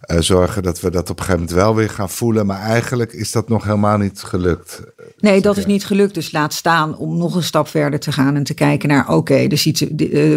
uh, 0.05 0.19
zorgen 0.19 0.63
dat 0.63 0.79
we 0.79 0.89
dat 0.89 1.09
op 1.09 1.19
een 1.19 1.25
gegeven 1.25 1.39
moment 1.39 1.57
wel 1.57 1.75
weer 1.75 1.89
gaan 1.89 2.09
voelen. 2.09 2.45
Maar 2.45 2.61
eigenlijk 2.61 3.13
is 3.13 3.31
dat 3.31 3.49
nog 3.49 3.63
helemaal 3.63 3.97
niet 3.97 4.21
gelukt. 4.23 4.81
Nee, 5.19 5.41
dat 5.41 5.57
is 5.57 5.65
niet 5.65 5.85
gelukt. 5.85 6.13
Dus 6.13 6.31
laat 6.31 6.53
staan 6.53 6.97
om 6.97 7.17
nog 7.17 7.35
een 7.35 7.43
stap 7.43 7.67
verder 7.67 7.99
te 7.99 8.11
gaan 8.11 8.35
en 8.35 8.43
te 8.43 8.53
kijken 8.53 8.89
naar: 8.89 9.03
oké, 9.03 9.13
okay, 9.13 9.47
dus 9.47 9.83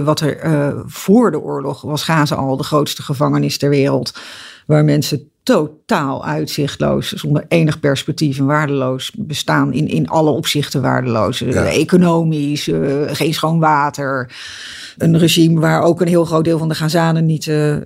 wat 0.05 0.21
er 0.21 0.83
voor 0.87 1.31
de 1.31 1.41
oorlog 1.41 1.83
was 1.83 2.03
Gaza 2.03 2.35
al 2.35 2.57
de 2.57 2.63
grootste 2.63 3.03
gevangenis 3.03 3.59
ter 3.59 3.69
wereld. 3.71 4.13
Waar 4.67 4.85
mensen 4.85 5.29
totaal 5.45 6.25
uitzichtloos, 6.25 7.13
zonder 7.13 7.45
enig 7.49 7.81
perspectief 7.81 8.39
en 8.39 8.47
waardeloos 8.47 9.11
bestaan. 9.17 9.73
In, 9.73 9.89
in 9.89 10.09
alle 10.09 10.31
opzichten 10.31 10.83
waardeloos. 10.83 11.39
Ja. 11.39 11.65
Economisch, 11.65 12.69
uh, 12.69 13.03
geen 13.07 13.35
schoon 13.35 13.59
water. 13.59 14.33
Een 14.99 15.19
regime 15.19 15.61
waar 15.61 15.83
ook 15.83 16.01
een 16.01 16.09
heel 16.09 16.25
groot 16.25 16.45
deel 16.45 16.59
van 16.59 16.69
de 16.69 16.75
Gazanen 16.75 17.27
niet, 17.27 17.47
uh, 17.47 17.77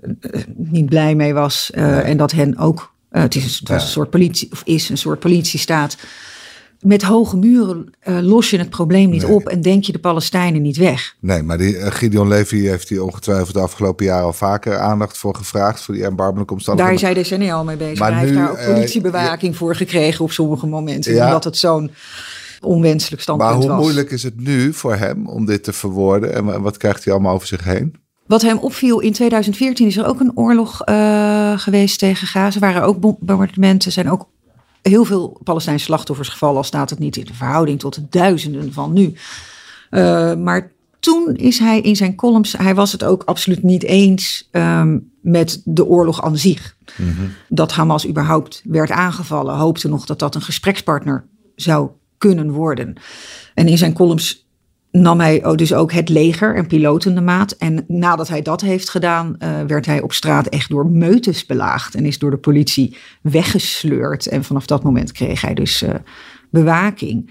niet 0.56 0.87
blij 0.87 1.14
mee 1.14 1.34
was. 1.34 1.70
Uh, 1.75 1.82
ja. 1.82 2.00
En 2.00 2.16
dat 2.16 2.32
hen 2.32 2.58
ook, 2.58 2.93
het, 3.10 3.34
is, 3.34 3.58
het 3.58 3.69
was 3.69 3.82
een 3.82 3.88
soort 3.88 4.10
politie, 4.10 4.49
of 4.52 4.62
is 4.64 4.88
een 4.88 4.99
soort 4.99 5.19
politiestaat 5.19 5.96
met 6.81 7.03
hoge 7.03 7.37
muren 7.37 7.91
uh, 8.09 8.19
los 8.21 8.51
je 8.51 8.59
het 8.59 8.71
probleem 8.71 9.11
niet 9.11 9.23
nee. 9.23 9.33
op 9.33 9.49
en 9.49 9.63
denk 9.63 9.85
je 9.85 9.93
de 9.93 9.99
Palestijnen 9.99 10.63
niet 10.63 10.77
weg. 10.77 11.17
Nee, 11.21 11.43
maar 11.43 11.59
die, 11.59 11.77
uh, 11.77 11.87
Gideon 11.87 12.29
Levy 12.29 12.61
heeft 12.61 12.89
hier 12.89 13.03
ongetwijfeld 13.03 13.55
de 13.55 13.61
afgelopen 13.61 14.05
jaren 14.05 14.25
al 14.25 14.33
vaker 14.33 14.79
aandacht 14.79 15.19
voor 15.19 15.35
gevraagd, 15.35 15.83
voor 15.83 15.95
die 15.95 16.05
erbarmelijke 16.05 16.53
omstandigheden. 16.53 17.01
Daar 17.01 17.11
is 17.11 17.15
hij 17.15 17.23
decennia 17.23 17.55
al 17.55 17.65
mee 17.65 17.77
bezig. 17.77 17.99
Maar 17.99 18.13
Hij 18.13 18.21
nu, 18.21 18.27
heeft 18.27 18.39
daar 18.39 18.51
ook 18.51 18.75
politiebewaking 18.75 19.53
uh, 19.53 19.59
voor 19.59 19.77
gekregen 19.77 20.25
op 20.25 20.33
sommige 20.33 20.67
momenten, 20.67 21.15
ja. 21.15 21.27
omdat 21.27 21.45
het 21.45 21.57
zo'n 21.57 21.91
onwenselijk 22.61 23.23
standpunt 23.23 23.51
was. 23.51 23.59
Maar 23.59 23.69
hoe 23.69 23.77
was. 23.77 23.85
moeilijk 23.85 24.11
is 24.11 24.23
het 24.23 24.41
nu 24.41 24.73
voor 24.73 24.95
hem 24.95 25.27
om 25.27 25.47
dit 25.47 25.65
te 25.65 25.73
verwoorden 25.73 26.35
en 26.35 26.63
wat 26.63 26.77
krijgt 26.77 27.05
hij 27.05 27.13
allemaal 27.13 27.35
over 27.35 27.47
zich 27.47 27.65
heen? 27.65 27.95
Wat 28.27 28.43
hem 28.43 28.59
opviel, 28.59 29.01
in 29.01 29.13
2014 29.13 29.87
is 29.87 29.97
er 29.97 30.07
ook 30.07 30.21
een 30.21 30.33
oorlog 30.35 30.83
uh, 30.89 31.59
geweest 31.59 31.99
tegen 31.99 32.27
Gaza. 32.27 32.55
Er 32.55 32.61
waren 32.61 32.83
ook 32.83 33.01
bombardementen, 33.01 33.93
zijn 33.93 34.11
ook 34.11 34.29
heel 34.83 35.05
veel 35.05 35.41
Palestijnse 35.45 35.85
slachtoffers 35.85 36.29
gevallen, 36.29 36.57
al 36.57 36.65
staat 36.65 36.91
het 36.91 36.99
niet 36.99 37.17
in 37.17 37.25
de 37.25 37.35
verhouding 37.35 37.79
tot 37.79 37.95
de 37.95 38.07
duizenden 38.11 38.73
van 38.73 38.93
nu. 38.93 39.15
Uh, 39.91 40.35
maar 40.35 40.73
toen 41.01 41.35
is 41.35 41.58
hij 41.58 41.81
in 41.81 41.97
zijn 41.97 42.15
columns, 42.15 42.53
hij 42.53 42.75
was 42.75 42.93
het 42.93 43.05
ook 43.05 43.23
absoluut 43.23 43.63
niet 43.63 43.82
eens 43.82 44.49
um, 44.53 45.11
met 45.20 45.63
de 45.65 45.87
oorlog 45.87 46.23
aan 46.23 46.37
zich. 46.37 46.77
Mm 46.97 47.15
-hmm. 47.17 47.31
Dat 47.49 47.73
Hamas 47.73 48.08
überhaupt 48.08 48.63
werd 48.65 48.91
aangevallen, 48.91 49.55
hoopte 49.55 49.89
nog 49.89 50.06
dat 50.06 50.19
dat 50.19 50.35
een 50.35 50.43
gesprekspartner 50.43 51.27
zou 51.55 51.91
kunnen 52.19 52.51
worden. 52.51 52.94
En 53.55 53.69
in 53.69 53.79
zijn 53.79 53.93
columns 53.93 54.47
nam 54.91 55.21
hij 55.21 55.43
dus 55.57 55.73
ook 55.73 55.93
het 55.93 56.09
leger 56.09 56.57
en 56.57 56.67
piloten 56.67 57.15
de 57.15 57.21
maat. 57.21 57.53
En 57.53 57.85
nadat 57.89 58.29
hij 58.29 58.43
dat 58.43 58.61
heeft 58.61 58.89
gedaan, 58.89 59.37
uh, 59.39 59.61
werd 59.67 59.87
hij 59.87 60.03
op 60.03 60.13
straat 60.13 60.47
echt 60.47 60.69
door 60.69 60.87
meutes 60.87 61.47
belaagd. 61.47 61.95
En 61.95 62.05
is 62.05 62.19
door 62.19 62.31
de 62.31 62.37
politie 62.39 62.97
weggesleurd. 63.23 64.27
En 64.27 64.45
vanaf 64.45 64.67
dat 64.67 64.83
moment 64.83 65.13
kreeg 65.13 65.41
hij 65.41 65.55
dus 65.55 65.83
uh, 65.83 65.91
bewaking. 66.51 67.31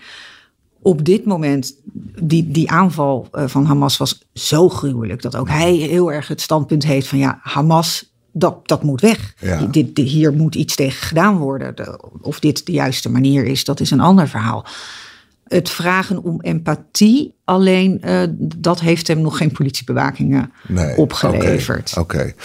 Op 0.81 1.05
dit 1.05 1.25
moment, 1.25 1.75
die, 2.21 2.51
die 2.51 2.71
aanval 2.71 3.27
uh, 3.31 3.47
van 3.47 3.65
Hamas 3.65 3.97
was 3.97 4.27
zo 4.33 4.69
gruwelijk. 4.69 5.21
Dat 5.21 5.35
ook 5.35 5.49
hij 5.49 5.73
heel 5.73 6.11
erg 6.11 6.27
het 6.27 6.41
standpunt 6.41 6.85
heeft 6.85 7.07
van 7.07 7.17
ja, 7.17 7.39
Hamas 7.41 8.15
dat, 8.31 8.67
dat 8.67 8.83
moet 8.83 9.01
weg. 9.01 9.33
Ja. 9.39 9.65
Dit, 9.65 9.95
dit, 9.95 10.07
hier 10.07 10.33
moet 10.33 10.55
iets 10.55 10.75
tegen 10.75 11.07
gedaan 11.07 11.37
worden. 11.37 11.75
De, 11.75 11.99
of 12.21 12.39
dit 12.39 12.65
de 12.65 12.71
juiste 12.71 13.09
manier 13.09 13.45
is, 13.45 13.63
dat 13.63 13.79
is 13.79 13.91
een 13.91 13.99
ander 13.99 14.27
verhaal 14.27 14.65
het 15.47 15.69
vragen 15.69 16.23
om 16.23 16.41
empathie. 16.41 17.35
Alleen 17.43 18.01
uh, 18.05 18.21
dat 18.39 18.79
heeft 18.79 19.07
hem 19.07 19.21
nog 19.21 19.37
geen 19.37 19.51
politiebewakingen 19.51 20.51
nee, 20.67 20.97
opgeleverd. 20.97 21.89
Oké, 21.89 21.99
okay, 21.99 22.21
okay. 22.21 22.35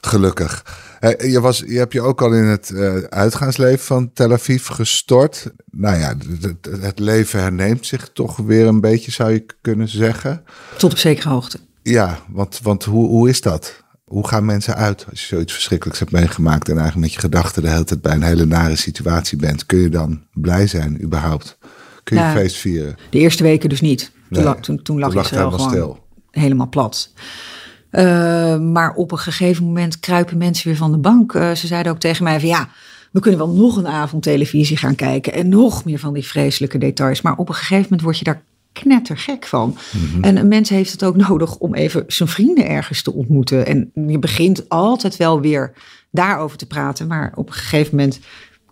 gelukkig. 0.00 0.82
Je, 1.18 1.40
was, 1.40 1.62
je 1.66 1.78
hebt 1.78 1.92
je 1.92 2.00
ook 2.00 2.22
al 2.22 2.32
in 2.32 2.44
het 2.44 2.70
uh, 2.70 2.96
uitgaansleven 2.96 3.84
van 3.84 4.12
Tel 4.12 4.32
Aviv 4.32 4.66
gestort. 4.66 5.50
Nou 5.70 5.98
ja, 5.98 6.14
het, 6.40 6.82
het 6.82 6.98
leven 6.98 7.40
herneemt 7.40 7.86
zich 7.86 8.10
toch 8.12 8.36
weer 8.36 8.66
een 8.66 8.80
beetje, 8.80 9.10
zou 9.10 9.32
je 9.32 9.46
kunnen 9.60 9.88
zeggen. 9.88 10.44
Tot 10.78 10.92
op 10.92 10.98
zekere 10.98 11.28
hoogte. 11.28 11.58
Ja, 11.82 12.18
want, 12.28 12.60
want 12.62 12.84
hoe, 12.84 13.06
hoe 13.08 13.28
is 13.28 13.40
dat? 13.40 13.82
Hoe 14.04 14.28
gaan 14.28 14.44
mensen 14.44 14.74
uit 14.74 15.06
als 15.10 15.20
je 15.20 15.26
zoiets 15.26 15.52
verschrikkelijks 15.52 16.00
hebt 16.00 16.12
meegemaakt 16.12 16.68
en 16.68 16.78
eigenlijk 16.78 17.06
met 17.06 17.14
je 17.14 17.20
gedachten 17.20 17.62
de 17.62 17.68
hele 17.68 17.84
tijd 17.84 18.02
bij 18.02 18.14
een 18.14 18.22
hele 18.22 18.46
nare 18.46 18.76
situatie 18.76 19.38
bent? 19.38 19.66
Kun 19.66 19.78
je 19.78 19.88
dan 19.88 20.22
blij 20.32 20.66
zijn 20.66 21.02
überhaupt? 21.02 21.58
Kun 22.04 22.16
je 22.16 22.22
ja, 22.22 22.32
feest 22.32 22.56
vieren? 22.56 22.96
De 23.10 23.18
eerste 23.18 23.42
weken 23.42 23.68
dus 23.68 23.80
niet. 23.80 24.12
Toen, 24.30 24.44
nee, 24.44 24.60
toen, 24.60 24.82
toen 24.82 24.98
lag 24.98 25.14
Israël 25.14 25.50
gewoon 25.50 25.70
stil. 25.70 26.06
helemaal 26.30 26.68
plat. 26.68 27.12
Uh, 27.90 28.58
maar 28.58 28.94
op 28.94 29.12
een 29.12 29.18
gegeven 29.18 29.64
moment 29.64 30.00
kruipen 30.00 30.38
mensen 30.38 30.68
weer 30.68 30.76
van 30.76 30.92
de 30.92 30.98
bank. 30.98 31.32
Uh, 31.32 31.52
ze 31.52 31.66
zeiden 31.66 31.92
ook 31.92 31.98
tegen 31.98 32.24
mij 32.24 32.40
van 32.40 32.48
ja, 32.48 32.68
we 33.12 33.20
kunnen 33.20 33.40
wel 33.40 33.50
nog 33.50 33.76
een 33.76 33.86
avond 33.86 34.22
televisie 34.22 34.76
gaan 34.76 34.94
kijken 34.94 35.32
en 35.32 35.48
nog 35.48 35.84
meer 35.84 35.98
van 35.98 36.12
die 36.12 36.24
vreselijke 36.24 36.78
details. 36.78 37.22
Maar 37.22 37.36
op 37.36 37.48
een 37.48 37.54
gegeven 37.54 37.82
moment 37.82 38.02
word 38.02 38.18
je 38.18 38.24
daar 38.24 38.42
knettergek 38.72 39.46
van. 39.46 39.76
En 40.20 40.36
een 40.36 40.48
mens 40.48 40.68
heeft 40.68 40.92
het 40.92 41.04
ook 41.04 41.16
nodig 41.16 41.56
om 41.56 41.74
even 41.74 42.04
zijn 42.06 42.28
vrienden 42.28 42.68
ergens 42.68 43.02
te 43.02 43.12
ontmoeten. 43.12 43.66
En 43.66 43.90
je 44.06 44.18
begint 44.18 44.68
altijd 44.68 45.16
wel 45.16 45.40
weer 45.40 45.72
daarover 46.10 46.58
te 46.58 46.66
praten. 46.66 47.06
Maar 47.06 47.32
op 47.34 47.46
een 47.46 47.54
gegeven 47.54 47.96
moment 47.96 48.20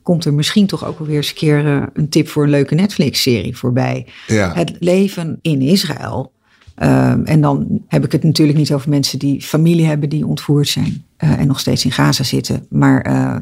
komt 0.02 0.24
er 0.24 0.34
misschien 0.34 0.66
toch 0.66 0.84
ook 0.84 0.98
wel 0.98 1.06
weer 1.06 1.16
eens 1.16 1.28
een 1.28 1.34
keer 1.34 1.66
eh, 1.66 1.82
een 1.92 2.08
tip 2.08 2.28
voor 2.28 2.42
een 2.42 2.50
leuke 2.50 2.74
Netflix-serie 2.74 3.56
voorbij. 3.56 4.06
Ja. 4.26 4.52
Het 4.54 4.72
leven 4.78 5.38
in 5.42 5.60
Israël. 5.60 6.32
Ehm, 6.74 7.22
en 7.24 7.40
dan 7.40 7.82
heb 7.88 8.04
ik 8.04 8.12
het 8.12 8.22
natuurlijk 8.22 8.58
niet 8.58 8.72
over 8.72 8.88
mensen 8.88 9.18
die 9.18 9.42
familie 9.42 9.86
hebben 9.86 10.08
die 10.08 10.26
ontvoerd 10.26 10.68
zijn 10.68 11.04
eh, 11.16 11.38
en 11.38 11.46
nog 11.46 11.60
steeds 11.60 11.84
in 11.84 11.92
Gaza 11.92 12.22
zitten. 12.22 12.66
Maar 12.70 13.00
eh, 13.00 13.36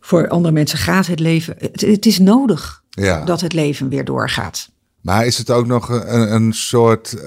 voor 0.00 0.28
andere 0.28 0.54
mensen 0.54 0.78
gaat 0.78 1.06
het 1.06 1.20
leven. 1.20 1.54
Het, 1.58 1.80
het 1.80 2.06
is 2.06 2.18
nodig 2.18 2.82
Ja. 2.90 3.24
dat 3.24 3.40
het 3.40 3.52
leven 3.52 3.88
weer 3.88 4.04
doorgaat. 4.04 4.70
Maar 5.00 5.26
is 5.26 5.38
het 5.38 5.50
ook 5.50 5.66
nog 5.66 5.88
een, 5.88 6.34
een 6.34 6.52
soort 6.52 7.22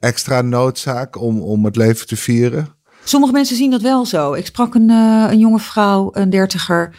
extra 0.00 0.40
noodzaak 0.42 1.20
om, 1.20 1.40
om 1.40 1.64
het 1.64 1.76
leven 1.76 2.06
te 2.06 2.16
vieren? 2.16 2.68
Sommige 3.04 3.32
mensen 3.32 3.56
zien 3.56 3.70
dat 3.70 3.80
wel 3.80 4.06
zo. 4.06 4.32
Ik 4.32 4.46
sprak 4.46 4.74
een, 4.74 4.90
een 4.90 5.38
jonge 5.38 5.58
vrouw, 5.58 6.10
een 6.12 6.30
dertiger. 6.30 6.94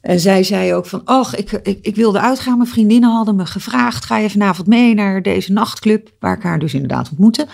En 0.00 0.20
zij 0.20 0.42
zei 0.42 0.74
ook 0.74 0.86
van, 0.86 1.00
ach, 1.04 1.36
ik, 1.36 1.52
ik, 1.52 1.78
ik 1.82 1.96
wilde 1.96 2.20
uitgaan. 2.20 2.56
Mijn 2.56 2.70
vriendinnen 2.70 3.10
hadden 3.10 3.36
me 3.36 3.46
gevraagd, 3.46 4.04
ga 4.04 4.18
je 4.18 4.30
vanavond 4.30 4.68
mee 4.68 4.94
naar 4.94 5.22
deze 5.22 5.52
nachtclub? 5.52 6.12
Waar 6.20 6.36
ik 6.36 6.42
haar 6.42 6.58
dus 6.58 6.74
inderdaad 6.74 7.10
ontmoette. 7.10 7.46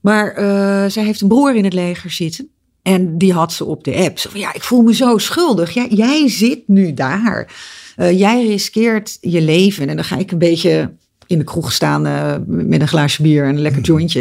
Maar 0.00 0.32
eh, 0.32 0.90
zij 0.90 1.04
heeft 1.04 1.20
een 1.20 1.28
broer 1.28 1.54
in 1.54 1.64
het 1.64 1.72
leger 1.72 2.10
zitten. 2.10 2.48
En 2.82 3.18
die 3.18 3.32
had 3.32 3.52
ze 3.52 3.64
op 3.64 3.84
de 3.84 3.94
app. 3.94 4.18
Zo 4.18 4.30
van, 4.30 4.40
ja, 4.40 4.54
ik 4.54 4.62
voel 4.62 4.82
me 4.82 4.94
zo 4.94 5.18
schuldig. 5.18 5.70
Jij, 5.70 5.88
jij 5.88 6.28
zit 6.28 6.68
nu 6.68 6.94
daar. 6.94 7.54
Eh, 7.96 8.18
jij 8.18 8.46
riskeert 8.46 9.18
je 9.20 9.40
leven. 9.40 9.88
En 9.88 9.96
dan 9.96 10.04
ga 10.04 10.16
ik 10.16 10.32
een 10.32 10.38
beetje 10.38 10.92
in 11.26 11.38
de 11.38 11.44
kroeg 11.44 11.72
staan 11.72 12.06
eh, 12.06 12.34
met 12.46 12.80
een 12.80 12.88
glaasje 12.88 13.22
bier 13.22 13.44
en 13.44 13.54
een 13.54 13.62
lekker 13.62 13.82
jointje. 13.82 14.20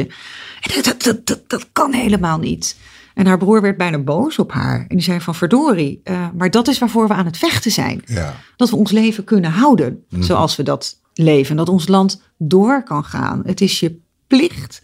En 0.62 0.82
dat, 0.84 1.02
dat, 1.04 1.26
dat, 1.28 1.42
dat 1.48 1.68
kan 1.72 1.94
helemaal 1.94 2.40
niet. 2.40 2.76
En 3.14 3.26
haar 3.26 3.38
broer 3.38 3.62
werd 3.62 3.78
bijna 3.78 3.98
boos 3.98 4.40
op 4.40 4.52
haar. 4.52 4.80
En 4.80 4.96
die 4.96 5.02
zei 5.02 5.22
van 5.22 5.36
verdorie, 5.36 6.02
eh, 6.04 6.28
maar 6.38 6.50
dat 6.50 6.68
is 6.68 6.80
waarvoor 6.80 7.08
we 7.08 7.14
aan 7.14 7.26
het 7.26 7.38
vechten 7.38 7.72
zijn. 7.72 8.02
Ja. 8.06 8.36
Dat 8.56 8.70
we 8.70 8.76
ons 8.76 8.92
leven 8.92 9.24
kunnen 9.24 9.52
houden 9.52 10.04
zoals 10.20 10.56
we 10.56 10.64
dat 10.64 11.00
leven. 11.14 11.56
Dat 11.56 11.70
ons 11.70 11.88
land 11.88 12.22
door 12.38 12.84
kan 12.84 13.04
gaan. 13.04 13.42
Het 13.46 13.62
is 13.62 13.80
je 13.80 14.00
plicht 14.28 14.82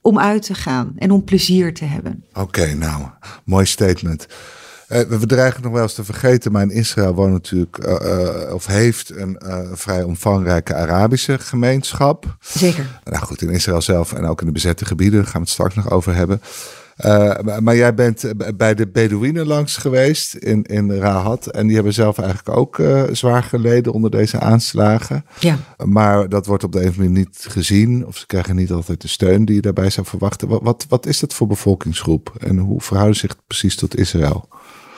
om 0.00 0.18
uit 0.18 0.42
te 0.42 0.54
gaan 0.54 0.92
en 0.96 1.10
om 1.10 1.24
plezier 1.24 1.74
te 1.74 1.84
hebben. 1.84 2.24
Oké, 2.32 2.74
nou, 2.74 3.02
mooi 3.44 3.66
statement. 3.66 4.26
Eh, 4.88 5.00
we 5.00 5.26
dreigen 5.26 5.62
nog 5.62 5.72
wel 5.72 5.82
eens 5.82 5.94
te 5.94 6.04
vergeten, 6.04 6.52
maar 6.52 6.62
in 6.62 6.70
Israël 6.70 7.14
woont 7.14 7.32
natuurlijk, 7.32 7.78
eh, 7.78 8.54
of 8.54 8.66
heeft 8.66 9.10
een 9.16 9.38
vrij 9.72 10.02
omvangrijke 10.02 10.74
Arabische 10.74 11.38
gemeenschap. 11.38 12.36
Zeker. 12.40 13.00
Nou 13.04 13.24
goed, 13.24 13.42
in 13.42 13.50
Israël 13.50 13.82
zelf 13.82 14.12
en 14.12 14.24
ook 14.24 14.40
in 14.40 14.46
de 14.46 14.52
bezette 14.52 14.84
gebieden, 14.84 15.18
daar 15.18 15.30
gaan 15.30 15.40
we 15.40 15.46
het 15.46 15.48
straks 15.48 15.74
nog 15.74 15.90
over 15.90 16.14
hebben. 16.14 16.40
Eh, 16.96 17.38
maar, 17.60 17.76
jij 17.76 17.94
bent 17.94 18.24
eh, 18.24 18.48
bij 18.56 18.74
de 18.74 18.88
Bedouinen 18.88 19.46
langs 19.46 19.76
geweest 19.76 20.34
in, 20.34 20.62
in 20.62 20.90
Rahat. 20.90 21.46
En 21.46 21.66
die 21.66 21.74
hebben 21.74 21.92
zelf 21.92 22.18
eigenlijk 22.18 22.58
ook 22.58 22.78
eh, 22.78 23.02
zwaar 23.12 23.42
geleden 23.42 23.92
onder 23.92 24.10
deze 24.10 24.40
aanslagen. 24.40 25.24
Ja. 25.40 25.58
Maar 25.84 26.28
dat 26.28 26.46
wordt 26.46 26.64
op 26.64 26.72
de 26.72 26.78
een 26.78 26.88
of 26.88 26.90
andere 26.90 27.08
manier 27.08 27.24
niet 27.24 27.46
gezien. 27.48 28.06
Of 28.06 28.16
ze 28.16 28.26
krijgen 28.26 28.56
niet 28.56 28.70
altijd 28.70 29.00
de 29.00 29.08
steun 29.08 29.44
die 29.44 29.54
je 29.54 29.60
daarbij 29.60 29.90
zou 29.90 30.06
verwachten. 30.06 30.48
Wat, 30.48 30.62
wat, 30.62 30.86
wat 30.88 31.06
is 31.06 31.20
dat 31.20 31.34
voor 31.34 31.46
bevolkingsgroep? 31.46 32.34
En 32.38 32.58
hoe 32.58 32.80
verhouden 32.80 33.16
ze 33.16 33.26
zich 33.26 33.36
precies 33.46 33.76
tot 33.76 33.96
Israël? 33.96 34.48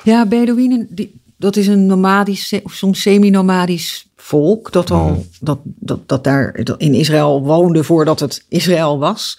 Ja, 0.03 0.27
Bedouinen, 0.27 0.87
die, 0.91 1.21
dat 1.37 1.57
is 1.57 1.67
een 1.67 1.87
nomadisch 1.87 2.55
of 2.63 2.73
soms 2.73 3.01
semi-nomadisch 3.01 4.09
volk. 4.17 4.73
Dat 4.73 4.91
al 4.91 5.27
dat, 5.41 5.59
dat, 5.65 6.09
dat 6.09 6.25
daar 6.25 6.61
in 6.77 6.95
Israël 6.95 7.43
woonde 7.43 7.85
voordat 7.85 8.21
het 8.21 8.45
Israël 8.49 8.99
was. 8.99 9.39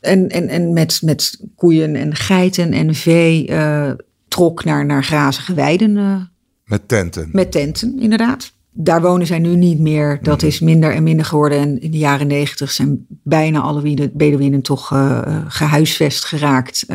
En, 0.00 0.28
en, 0.28 0.48
en 0.48 0.72
met, 0.72 1.00
met 1.02 1.40
koeien 1.56 1.96
en 1.96 2.14
geiten 2.14 2.72
en 2.72 2.94
vee 2.94 3.46
eh, 3.46 3.90
trok 4.28 4.64
naar, 4.64 4.86
naar 4.86 5.04
grazige 5.04 5.54
weiden 5.54 5.96
eh, 5.96 6.20
Met 6.64 6.88
tenten. 6.88 7.28
met 7.32 7.52
tenten, 7.52 7.98
inderdaad. 7.98 8.52
Daar 8.72 9.02
wonen 9.02 9.26
zij 9.26 9.38
nu 9.38 9.56
niet 9.56 9.78
meer. 9.78 10.18
Dat 10.22 10.42
is 10.42 10.60
minder 10.60 10.94
en 10.94 11.02
minder 11.02 11.26
geworden. 11.26 11.58
En 11.58 11.80
in 11.80 11.90
de 11.90 11.98
jaren 11.98 12.26
negentig 12.26 12.70
zijn 12.70 13.06
bijna 13.08 13.60
alle 13.60 14.10
Bedouinen 14.12 14.62
toch 14.62 14.92
eh, 14.92 15.44
gehuisvest 15.48 16.24
geraakt. 16.24 16.86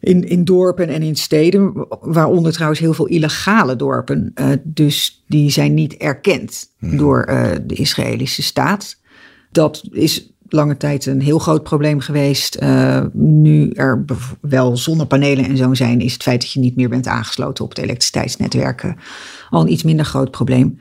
in, 0.00 0.28
in 0.28 0.44
dorpen 0.44 0.88
en 0.88 1.02
in 1.02 1.16
steden, 1.16 1.86
waaronder 2.00 2.52
trouwens 2.52 2.80
heel 2.80 2.94
veel 2.94 3.06
illegale 3.06 3.76
dorpen. 3.76 4.34
Dus 4.62 5.24
die 5.26 5.50
zijn 5.50 5.74
niet 5.74 5.96
erkend 5.96 6.70
door 6.78 7.22
eh, 7.22 7.50
de 7.66 7.74
Israëlische 7.74 8.42
staat. 8.42 8.96
Dat 9.50 9.82
is 9.90 10.32
lange 10.48 10.76
tijd 10.76 11.06
een 11.06 11.20
heel 11.20 11.38
groot 11.38 11.62
probleem 11.62 12.00
geweest. 12.00 12.54
Eh, 12.54 13.02
nu 13.12 13.70
er 13.70 14.04
wel 14.40 14.76
zonnepanelen 14.76 15.44
en 15.44 15.56
zo 15.56 15.74
zijn, 15.74 16.00
is 16.00 16.12
het 16.12 16.22
feit 16.22 16.40
dat 16.40 16.52
je 16.52 16.60
niet 16.60 16.76
meer 16.76 16.88
bent 16.88 17.06
aangesloten 17.06 17.64
op 17.64 17.70
het 17.70 17.78
elektriciteitsnetwerk 17.78 18.82
eh, 18.82 18.92
al 19.50 19.60
een 19.60 19.72
iets 19.72 19.82
minder 19.82 20.04
groot 20.04 20.30
probleem. 20.30 20.80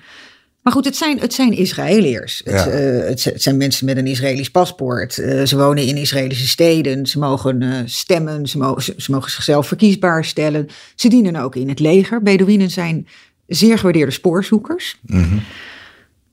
Maar 0.62 0.74
goed, 0.74 0.86
het 0.86 0.96
zijn, 0.96 1.20
het 1.20 1.34
zijn 1.34 1.52
Israëliërs. 1.58 2.42
Ja. 2.46 2.52
Het, 2.52 2.68
eh, 2.68 3.08
het, 3.08 3.20
z- 3.22 3.26
het 3.26 3.42
zijn 3.42 3.58
mensen 3.58 3.86
met 3.86 3.98
een 3.98 4.08
Israëlisch 4.08 4.50
paspoort. 4.52 5.18
Eh, 5.18 5.44
ze 5.44 5.58
wonen 5.58 5.86
in 5.86 5.98
Israëlische 5.98 6.48
steden. 6.48 7.06
Ze 7.06 7.20
mogen 7.20 7.84
stemmen. 7.90 8.48
Ze, 8.48 8.58
mogen 8.58 8.84
ze, 8.84 8.94
ze 8.98 9.12
mogen 9.12 9.32
zichzelf 9.32 9.68
verkiesbaar 9.68 10.26
stellen. 10.26 10.68
Ze 10.96 11.08
dienen 11.08 11.36
ook 11.36 11.56
in 11.56 11.70
het 11.70 11.80
leger. 11.80 12.22
Bedouinen 12.22 12.70
zijn 12.70 13.08
zeer 13.48 13.78
gewaardeerde 13.78 14.12
spoorzoekers. 14.12 15.00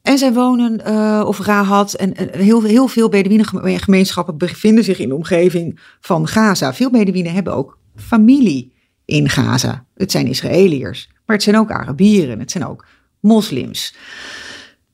En 0.02 0.18
zij 0.18 0.32
wonen, 0.32 0.84
eh, 0.84 1.24
of 1.26 1.38
Rahat, 1.38 1.94
en 1.94 2.14
heel, 2.32 2.62
heel 2.62 2.88
veel 2.88 3.08
Bedouinengemeenschappen 3.08 4.36
bevinden 4.36 4.84
zich 4.84 4.98
in 4.98 5.08
de 5.08 5.14
omgeving 5.14 5.80
van 6.00 6.28
Gaza. 6.28 6.74
Veel 6.74 6.90
Bedouinen 6.90 7.32
hebben 7.32 7.54
ook 7.54 7.78
familie 7.96 8.72
in 9.04 9.28
Gaza. 9.28 9.84
Het 9.94 10.10
zijn 10.10 10.26
Israëliërs, 10.26 11.08
maar 11.26 11.36
het 11.36 11.44
zijn 11.44 11.58
ook 11.58 11.70
Arabieren, 11.70 12.38
het 12.38 12.50
zijn 12.50 12.66
ook 12.66 12.86
moslims. 13.20 13.94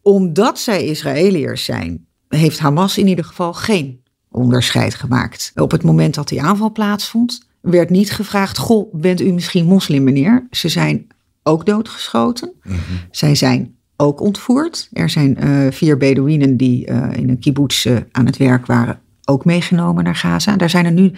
Omdat 0.03 0.59
zij 0.59 0.85
Israëliërs 0.85 1.65
zijn, 1.65 2.07
heeft 2.29 2.59
Hamas 2.59 2.99
in 2.99 3.07
ieder 3.07 3.25
geval 3.25 3.53
geen 3.53 4.03
onderscheid 4.31 4.95
gemaakt. 4.95 5.53
Op 5.55 5.71
het 5.71 5.83
moment 5.83 6.15
dat 6.15 6.29
die 6.29 6.43
aanval 6.43 6.73
plaatsvond, 6.73 7.49
werd 7.61 7.91
niet 7.91 8.13
gevraagd: 8.13 8.59
Goh, 8.59 8.95
bent 8.95 9.21
u 9.21 9.33
misschien 9.33 9.67
moslim, 9.67 10.05
meneer? 10.05 10.47
Ze 10.51 10.69
zijn 10.69 11.07
ook 11.43 11.67
doodgeschoten. 11.67 12.53
Zij 13.11 13.35
zijn 13.35 13.78
ook 14.01 14.21
ontvoerd. 14.21 14.89
Er 14.93 15.11
zijn 15.11 15.37
eh, 15.37 15.51
vier 15.71 15.97
Bedouinen 15.97 16.57
die 16.57 16.87
eh, 16.87 17.21
in 17.21 17.29
een 17.29 17.39
kibbutz 17.39 17.87
eh, 17.87 17.97
aan 18.13 18.27
het 18.27 18.37
werk 18.37 18.67
waren, 18.67 19.01
ook 19.25 19.45
meegenomen 19.45 20.05
naar 20.05 20.17
Gaza. 20.17 20.57
Daar 20.57 20.71
zijn 20.71 20.85
er 20.85 20.93
nu 20.93 21.13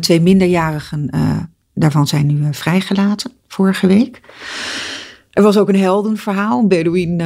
twee 0.00 0.20
minderjarigen, 0.20 1.10
daarvan 1.74 2.06
zijn 2.06 2.26
nu 2.26 2.46
vrijgelaten 2.50 3.32
vorige 3.48 3.86
week. 3.86 4.20
Er 5.30 5.42
was 5.42 5.56
ook 5.56 5.68
een 5.68 5.80
heldenverhaal. 5.80 6.58
Een 6.58 6.68
Bedouin 6.68 7.16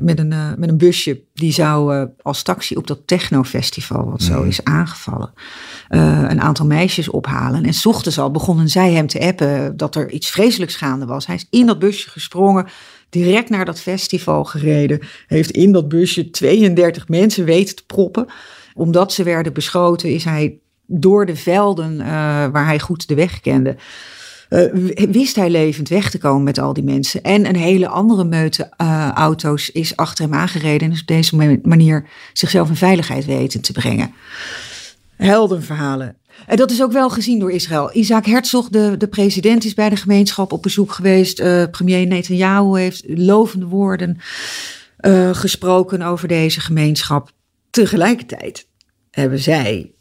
met, 0.00 0.18
een, 0.18 0.34
met 0.58 0.68
een 0.68 0.78
busje. 0.78 1.20
Die 1.34 1.52
zou 1.52 2.08
als 2.22 2.42
taxi 2.42 2.76
op 2.76 2.86
dat 2.86 3.06
technofestival, 3.06 4.10
wat 4.10 4.22
zo 4.22 4.42
is 4.42 4.64
aangevallen, 4.64 5.32
een 5.88 6.40
aantal 6.40 6.66
meisjes 6.66 7.08
ophalen. 7.08 7.64
En 7.64 7.74
ochtends 7.84 8.18
al 8.18 8.30
begonnen 8.30 8.68
zij 8.68 8.92
hem 8.92 9.06
te 9.06 9.20
appen 9.20 9.76
dat 9.76 9.94
er 9.94 10.10
iets 10.10 10.30
vreselijks 10.30 10.76
gaande 10.76 11.06
was. 11.06 11.26
Hij 11.26 11.36
is 11.36 11.46
in 11.50 11.66
dat 11.66 11.78
busje 11.78 12.10
gesprongen, 12.10 12.66
direct 13.10 13.50
naar 13.50 13.64
dat 13.64 13.80
festival 13.80 14.44
gereden. 14.44 15.00
Heeft 15.26 15.50
in 15.50 15.72
dat 15.72 15.88
busje 15.88 16.30
32 16.30 17.08
mensen 17.08 17.44
weten 17.44 17.76
te 17.76 17.84
proppen. 17.86 18.26
Omdat 18.74 19.12
ze 19.12 19.22
werden 19.22 19.52
beschoten, 19.52 20.10
is 20.14 20.24
hij 20.24 20.58
door 20.86 21.26
de 21.26 21.36
velden 21.36 22.00
eh, 22.00 22.06
waar 22.46 22.64
hij 22.66 22.78
goed 22.80 23.08
de 23.08 23.14
weg 23.14 23.40
kende. 23.40 23.76
eh, 24.48 24.64
wist 25.10 25.36
hij 25.36 25.50
levend 25.50 25.88
weg 25.88 26.10
te 26.10 26.18
komen 26.18 26.42
met 26.42 26.58
al 26.58 26.72
die 26.72 26.84
mensen. 26.84 27.22
En 27.22 27.46
een 27.48 27.56
hele 27.56 27.88
andere 27.88 28.24
meute 28.24 28.70
eh, 28.76 29.10
auto's 29.14 29.70
is 29.70 29.96
achter 29.96 30.24
hem 30.24 30.34
aangereden. 30.34 30.88
En 30.88 30.94
is 30.94 31.00
op 31.00 31.06
deze 31.06 31.36
ma- 31.36 31.56
manier 31.62 32.08
zichzelf 32.32 32.68
in 32.68 32.76
veiligheid 32.76 33.24
weten 33.24 33.60
te 33.60 33.72
brengen. 33.72 34.14
Heldenverhalen. 35.16 36.16
En 36.46 36.56
dat 36.56 36.70
is 36.70 36.82
ook 36.82 36.92
wel 36.92 37.10
gezien 37.10 37.38
door 37.38 37.52
Israël. 37.52 37.90
Isaac 37.92 38.26
Herzog, 38.26 38.68
de, 38.68 38.94
de 38.98 39.08
president, 39.08 39.64
is 39.64 39.74
bij 39.74 39.88
de 39.88 39.96
gemeenschap 39.96 40.52
op 40.52 40.62
bezoek 40.62 40.92
geweest. 40.92 41.40
Eh, 41.40 41.64
premier 41.70 42.06
Netanyahu 42.06 42.78
heeft 42.78 43.04
lovende 43.06 43.66
woorden 43.66 44.18
eh, 44.96 45.34
gesproken 45.34 46.02
over 46.02 46.28
deze 46.28 46.60
gemeenschap. 46.60 47.30
Tegelijkertijd 47.70 48.66
hebben 49.10 49.38
zij 49.38 49.96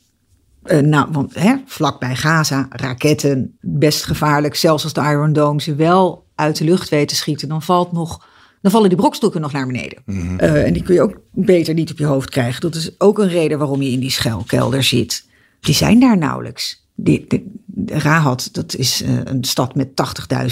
eh, 0.66 0.80
nou, 0.80 1.08
want 1.12 1.36
hè, 1.36 1.56
vlakbij 1.66 2.16
Gaza, 2.16 2.68
raketten, 2.70 3.58
best 3.62 4.04
gevaarlijk. 4.04 4.56
Zelfs 4.56 4.84
als 4.84 4.94
de 4.94 5.02
Iron 5.02 5.34
Dome 5.34 5.62
ze 5.62 5.76
wel 5.76 6.26
uit 6.36 6.58
de 6.58 6.64
lucht 6.64 6.90
weet 6.90 7.08
te 7.08 7.16
schieten, 7.16 7.48
dan, 7.48 7.62
valt 7.62 7.92
nog, 7.92 8.28
dan 8.62 8.72
vallen 8.72 8.90
die 8.90 8.98
brokstukken 8.98 9.42
nog 9.42 9.52
naar 9.52 9.68
beneden. 9.68 10.04
Eh, 10.38 10.66
en 10.66 10.74
die 10.74 10.84
kun 10.84 10.94
je 10.94 11.02
ook 11.02 11.22
beter 11.32 11.74
niet 11.74 11.92
op 11.92 11.98
je 11.98 12.06
hoofd 12.06 12.30
krijgen. 12.30 12.62
Dat 12.62 12.76
is 12.76 13.00
ook 13.00 13.20
een 13.20 13.30
reden 13.30 13.58
waarom 13.58 13.82
je 13.82 13.92
in 13.92 14.00
die 14.00 14.10
schuilkelder 14.10 14.84
zit. 14.84 15.25
Die 15.66 15.76
zijn 15.76 16.00
daar 16.00 16.18
nauwelijks. 16.18 16.84
die, 16.96 17.26
die, 17.28 17.54
Rahat, 17.86 18.50
dat 18.52 18.76
is 18.76 19.02
uh, 19.02 19.20
een 19.24 19.44
stad 19.44 19.76
met 19.76 19.88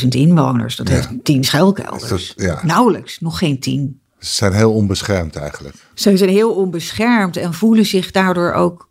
80.000 0.01 0.07
inwoners. 0.07 0.75
Dat 0.75 0.87
ja. 0.87 0.93
heeft 0.93 1.09
tien 1.23 1.43
schuilkelders. 1.43 2.33
Dat, 2.35 2.45
ja. 2.45 2.59
Nauwelijks, 2.63 3.19
nog 3.19 3.37
geen 3.37 3.59
tien. 3.59 3.99
Ze 4.19 4.33
zijn 4.33 4.53
heel 4.53 4.73
onbeschermd 4.73 5.35
eigenlijk. 5.35 5.75
Ze 5.93 6.17
zijn 6.17 6.29
heel 6.29 6.51
onbeschermd 6.51 7.37
en 7.37 7.53
voelen 7.53 7.85
zich 7.85 8.11
daardoor 8.11 8.53
ook 8.53 8.89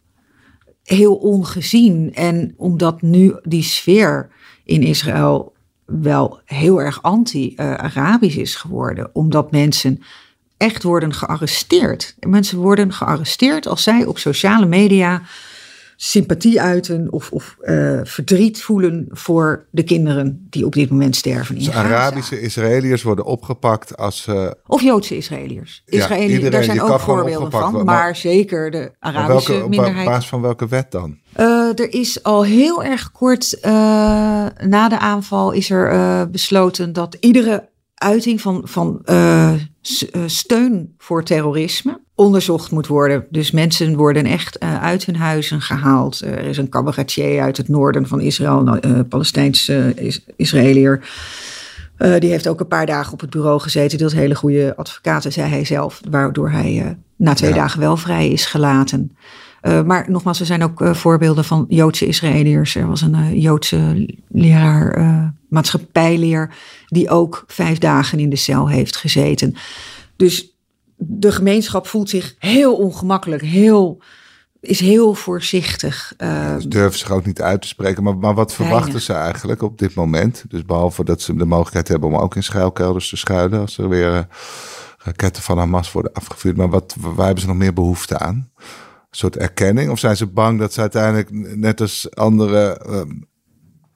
heel 0.83 1.15
ongezien. 1.15 2.15
En 2.15 2.55
omdat 2.57 3.03
nu 3.03 3.35
die 3.43 3.63
sfeer 3.63 4.29
in 4.65 4.83
Israël 4.83 5.53
wel 5.85 6.41
heel 6.45 6.81
erg 6.81 7.03
anti-Arabisch 7.03 8.37
is 8.37 8.55
geworden, 8.55 9.11
omdat 9.13 9.51
mensen 9.51 10.03
echt 10.57 10.83
worden 10.83 11.15
gearresteerd. 11.15 12.15
Mensen 12.21 12.59
worden 12.59 12.93
gearresteerd 12.93 13.67
als 13.67 13.83
zij 13.83 14.05
op 14.05 14.19
sociale 14.19 14.67
media 14.67 15.23
sympathie 16.05 16.61
uiten 16.61 17.13
of, 17.13 17.31
of 17.31 17.57
uh, 17.61 18.01
verdriet 18.03 18.63
voelen 18.63 19.07
voor 19.11 19.67
de 19.71 19.83
kinderen 19.83 20.47
die 20.51 20.67
op 20.67 20.73
dit 20.73 20.91
moment 20.91 21.17
sterven. 21.17 21.57
In 21.57 21.65
dus 21.65 21.75
Arabische 21.75 22.41
Israëliërs 22.41 23.03
worden 23.03 23.25
opgepakt 23.25 23.97
als. 23.97 24.27
Uh, 24.27 24.51
of 24.67 24.83
Joodse 24.83 25.17
Israëliërs. 25.17 25.83
Israëliërs, 25.87 26.43
ja, 26.43 26.51
daar 26.51 26.65
zijn 26.65 26.83
ook 26.83 27.01
voorbeelden 27.01 27.51
van, 27.51 27.73
maar, 27.73 27.85
maar, 27.85 28.17
zeker 28.17 28.71
de 28.71 28.93
Arabische 28.99 29.53
welke, 29.53 29.69
minderheid. 29.69 30.07
Op 30.07 30.13
basis 30.13 30.29
van 30.29 30.41
welke 30.41 30.69
wet 30.69 30.91
dan? 30.91 31.19
Uh, 31.37 31.79
er 31.79 31.93
is 31.93 32.23
al 32.23 32.45
heel 32.45 32.85
erg 32.85 33.13
kort 33.13 33.59
na 33.63 34.89
de 34.89 34.99
aanval 34.99 35.53
is 35.53 35.71
er 35.71 36.31
besloten 36.31 36.93
dat 36.93 37.17
iedere 37.21 37.71
uiting 38.03 38.41
van, 38.41 38.63
van 38.65 39.03
steun 40.27 40.95
voor 40.99 41.25
terrorisme 41.25 42.01
onderzocht 42.15 42.71
moet 42.71 42.87
worden. 42.87 43.27
Dus 43.31 43.51
mensen 43.51 43.97
worden 43.97 44.25
echt 44.25 44.63
uh, 44.63 44.83
uit 44.83 45.05
hun 45.05 45.17
huizen 45.17 45.61
gehaald. 45.61 46.21
er 46.21 46.45
is 46.45 46.57
een 46.57 46.69
cabaretier 46.69 47.43
uit 47.43 47.57
het 47.57 47.69
noorden 47.69 48.07
van 48.07 48.21
Israël, 48.21 48.67
een 48.67 48.97
uh, 48.97 49.01
Palestijnse 49.09 49.93
is 49.95 50.25
Israëliër. 50.37 51.09
Die 52.19 52.31
heeft 52.31 52.49
ook 52.49 52.61
een 52.61 52.67
paar 52.67 52.87
dagen 52.87 53.13
op 53.13 53.21
het 53.21 53.31
bureau 53.31 53.61
gezeten. 53.61 54.03
Had 54.03 54.13
hele 54.13 54.35
goede 54.35 54.77
advocaten, 54.77 55.33
zei 55.33 55.51
hij 55.51 55.65
zelf. 55.65 56.01
Waardoor 56.11 56.51
hij 56.51 56.99
na 57.17 57.35
twee 57.35 57.53
dagen 57.53 57.81
wel 57.81 57.97
vrij 57.97 58.29
is 58.29 58.47
gelaten. 58.47 59.17
Maar 59.63 60.05
nogmaals, 60.11 60.41
er 60.41 60.47
zijn 60.47 60.63
ook 60.63 60.97
voorbeelden 60.97 61.45
van 61.45 61.65
Joodse 61.69 62.07
Israëliërs. 62.07 62.75
Er 62.75 62.87
was 62.87 63.01
een 63.01 63.41
Joodse 63.41 64.09
leraar, 64.29 65.35
maatschappijleer, 65.49 66.55
die 66.87 67.11
ook 67.11 67.45
vijf 67.47 67.79
dagen 67.79 68.19
in 68.19 68.31
de 68.31 68.37
cel 68.37 68.69
heeft 68.69 68.97
gezeten. 68.97 69.55
Dus 70.17 70.57
de 70.97 71.33
gemeenschap 71.33 71.87
voelt 71.87 72.11
zich 72.11 72.35
heel 72.39 72.77
ongemakkelijk, 72.77 73.43
heel, 73.43 74.03
is 74.61 74.81
heel 74.81 75.15
voorzichtig. 75.15 76.15
Uh, 76.19 76.57
ze 76.59 76.69
durven 76.69 76.99
zich 76.99 77.11
ook 77.11 77.27
niet 77.27 77.43
uit 77.43 77.63
te 77.63 77.69
spreken. 77.69 78.03
Maar, 78.03 78.17
maar 78.17 78.35
wat 78.35 78.55
verwachten 78.55 79.01
ze 79.01 79.13
eigenlijk 79.13 79.63
op 79.63 79.79
dit 79.79 79.95
moment? 79.95 80.45
Dus 80.49 80.65
behalve 80.65 81.05
dat 81.05 81.21
ze 81.21 81.37
de 81.37 81.45
mogelijkheid 81.45 81.89
hebben 81.89 82.09
om 82.09 82.17
ook 82.17 82.37
in 82.37 82.43
schuilkelders 82.43 83.09
te 83.09 83.17
schuilen. 83.17 83.61
Als 83.61 83.79
er 83.79 83.89
weer 83.89 84.27
raketten 84.99 85.43
van 85.43 85.59
Hamas 85.59 85.93
worden 85.93 86.13
afgevuurd. 86.13 86.57
Maar 86.57 86.71
wat, 86.71 86.97
waar 86.99 87.25
hebben 87.27 87.43
ze 87.43 87.49
nog 87.49 87.57
meer 87.57 87.73
behoefte 87.73 88.19
aan? 88.19 88.51
Soort 89.15 89.37
erkenning? 89.37 89.91
Of 89.91 89.99
zijn 89.99 90.17
ze 90.17 90.27
bang 90.27 90.59
dat 90.59 90.73
ze 90.73 90.81
uiteindelijk, 90.81 91.57
net 91.57 91.81
als 91.81 92.15
andere 92.15 92.87
uh, 92.87 93.01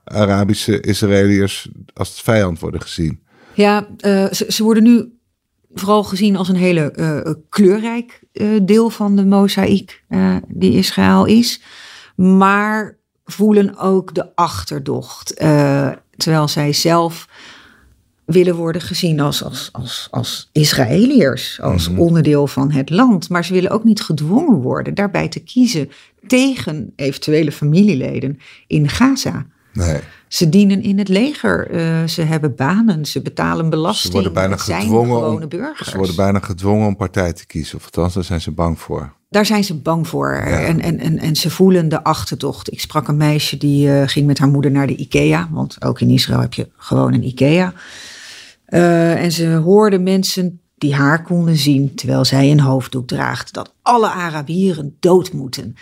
Arabische 0.04 0.80
Israëliërs, 0.80 1.68
als 1.94 2.20
vijand 2.20 2.58
worden 2.60 2.80
gezien? 2.80 3.20
Ja, 3.54 3.86
uh, 4.00 4.30
ze, 4.30 4.62
worden 4.62 4.82
nu 4.82 5.12
vooral 5.74 6.04
gezien 6.04 6.36
als 6.36 6.48
een 6.48 6.56
hele 6.56 6.92
uh, 6.96 7.34
kleurrijk 7.48 8.20
uh, 8.32 8.60
deel 8.62 8.90
van 8.90 9.16
de 9.16 9.24
mozaïek 9.24 10.04
die 10.48 10.72
Israël 10.72 11.24
is. 11.24 11.62
Maar 12.16 12.96
voelen 13.24 13.78
ook 13.78 14.14
de 14.14 14.34
achterdocht. 14.34 15.36
terwijl 16.16 16.48
zij 16.48 16.72
zelf 16.72 17.28
willen 18.26 18.54
worden 18.54 18.82
gezien 18.82 19.20
als, 19.20 19.44
als, 19.44 19.68
als, 19.72 20.08
als 20.10 20.48
Israëliërs, 20.52 21.60
als 21.60 21.90
mhm. 21.90 22.00
onderdeel 22.00 22.46
van 22.46 22.70
het 22.70 22.90
land. 22.90 23.28
Maar 23.28 23.44
ze 23.44 23.52
willen 23.52 23.70
ook 23.70 23.84
niet 23.84 24.02
gedwongen 24.02 24.60
worden 24.60 24.94
daarbij 24.94 25.28
te 25.28 25.40
kiezen 25.40 25.90
tegen 26.26 26.92
eventuele 26.96 27.52
familieleden 27.52 28.38
in 28.66 28.88
Gaza. 28.88 29.46
Nee. 29.72 30.00
Ze 30.28 30.48
dienen 30.48 30.82
in 30.82 30.98
het 30.98 31.08
leger, 31.08 31.74
uh, 31.74 32.06
ze 32.06 32.22
hebben 32.22 32.54
banen, 32.54 33.04
ze 33.04 33.22
betalen 33.22 33.70
belasting. 33.70 34.06
Ze 34.06 34.12
worden 34.12 34.32
bijna 34.32 34.56
gedwongen 34.56 35.26
om, 35.26 35.48
burgers. 35.48 35.90
Ze 35.90 35.96
worden 35.96 36.16
bijna 36.16 36.38
gedwongen 36.38 36.86
om 36.86 36.96
partij 36.96 37.32
te 37.32 37.46
kiezen, 37.46 37.78
of 37.78 37.84
althans, 37.84 38.14
daar 38.14 38.24
zijn 38.24 38.40
ze 38.40 38.50
bang 38.50 38.80
voor. 38.80 39.12
Daar 39.28 39.46
zijn 39.46 39.64
ze 39.64 39.74
bang 39.74 40.08
voor 40.08 40.32
en, 40.32 40.80
en, 40.80 40.98
en, 40.98 41.18
en 41.18 41.36
ze 41.36 41.50
voelen 41.50 41.88
de 41.88 42.04
achterdocht. 42.04 42.72
Ik 42.72 42.80
sprak 42.80 43.08
een 43.08 43.16
meisje 43.16 43.56
die 43.56 43.88
uh, 43.88 44.02
ging 44.06 44.26
met 44.26 44.38
haar 44.38 44.48
moeder 44.48 44.70
naar 44.70 44.86
de 44.86 44.96
IKEA, 44.96 45.48
want 45.50 45.84
ook 45.84 46.00
in 46.00 46.10
Israël 46.10 46.40
heb 46.40 46.54
je 46.54 46.68
gewoon 46.76 47.12
een 47.12 47.24
IKEA. 47.24 47.72
Uh, 48.68 49.22
en 49.22 49.32
ze 49.32 49.54
hoorde 49.54 49.98
mensen 49.98 50.60
die 50.78 50.94
haar 50.94 51.22
konden 51.22 51.56
zien 51.56 51.94
terwijl 51.94 52.24
zij 52.24 52.50
een 52.50 52.60
hoofddoek 52.60 53.06
draagt, 53.06 53.54
dat 53.54 53.74
alle 53.82 54.08
Arabieren 54.08 54.96
dood 55.00 55.32
moeten. 55.32 55.76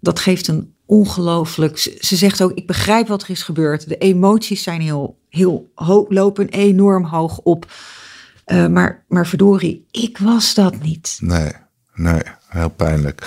Dat 0.00 0.18
geeft 0.18 0.48
een 0.48 0.74
ongelooflijk. 0.86 1.78
Ze 1.78 2.16
zegt 2.16 2.42
ook: 2.42 2.52
Ik 2.52 2.66
begrijp 2.66 3.08
wat 3.08 3.22
er 3.22 3.30
is 3.30 3.42
gebeurd. 3.42 3.88
De 3.88 3.98
emoties 3.98 4.62
zijn 4.62 4.80
heel, 4.80 5.18
heel 5.28 6.06
lopen 6.08 6.48
enorm 6.48 7.04
hoog 7.04 7.38
op. 7.38 7.72
Uh, 8.46 8.66
maar, 8.66 9.04
maar 9.08 9.26
verdorie, 9.26 9.86
ik 9.90 10.18
was 10.18 10.54
dat 10.54 10.82
niet. 10.82 11.18
Nee, 11.20 11.52
nee, 11.94 12.22
heel 12.48 12.70
pijnlijk. 12.70 13.26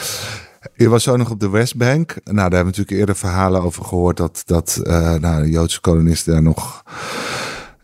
Je 0.75 0.89
was 0.89 1.03
zo 1.03 1.17
nog 1.17 1.29
op 1.29 1.39
de 1.39 1.49
Westbank. 1.49 2.15
Nou, 2.23 2.35
daar 2.35 2.41
hebben 2.41 2.59
we 2.59 2.65
natuurlijk 2.65 2.97
eerder 2.97 3.15
verhalen 3.15 3.61
over 3.61 3.85
gehoord 3.85 4.17
dat, 4.17 4.43
dat 4.45 4.81
uh, 4.83 5.13
nou, 5.13 5.43
de 5.43 5.49
Joodse 5.49 5.81
kolonisten 5.81 6.33
daar 6.33 6.41
nog 6.41 6.83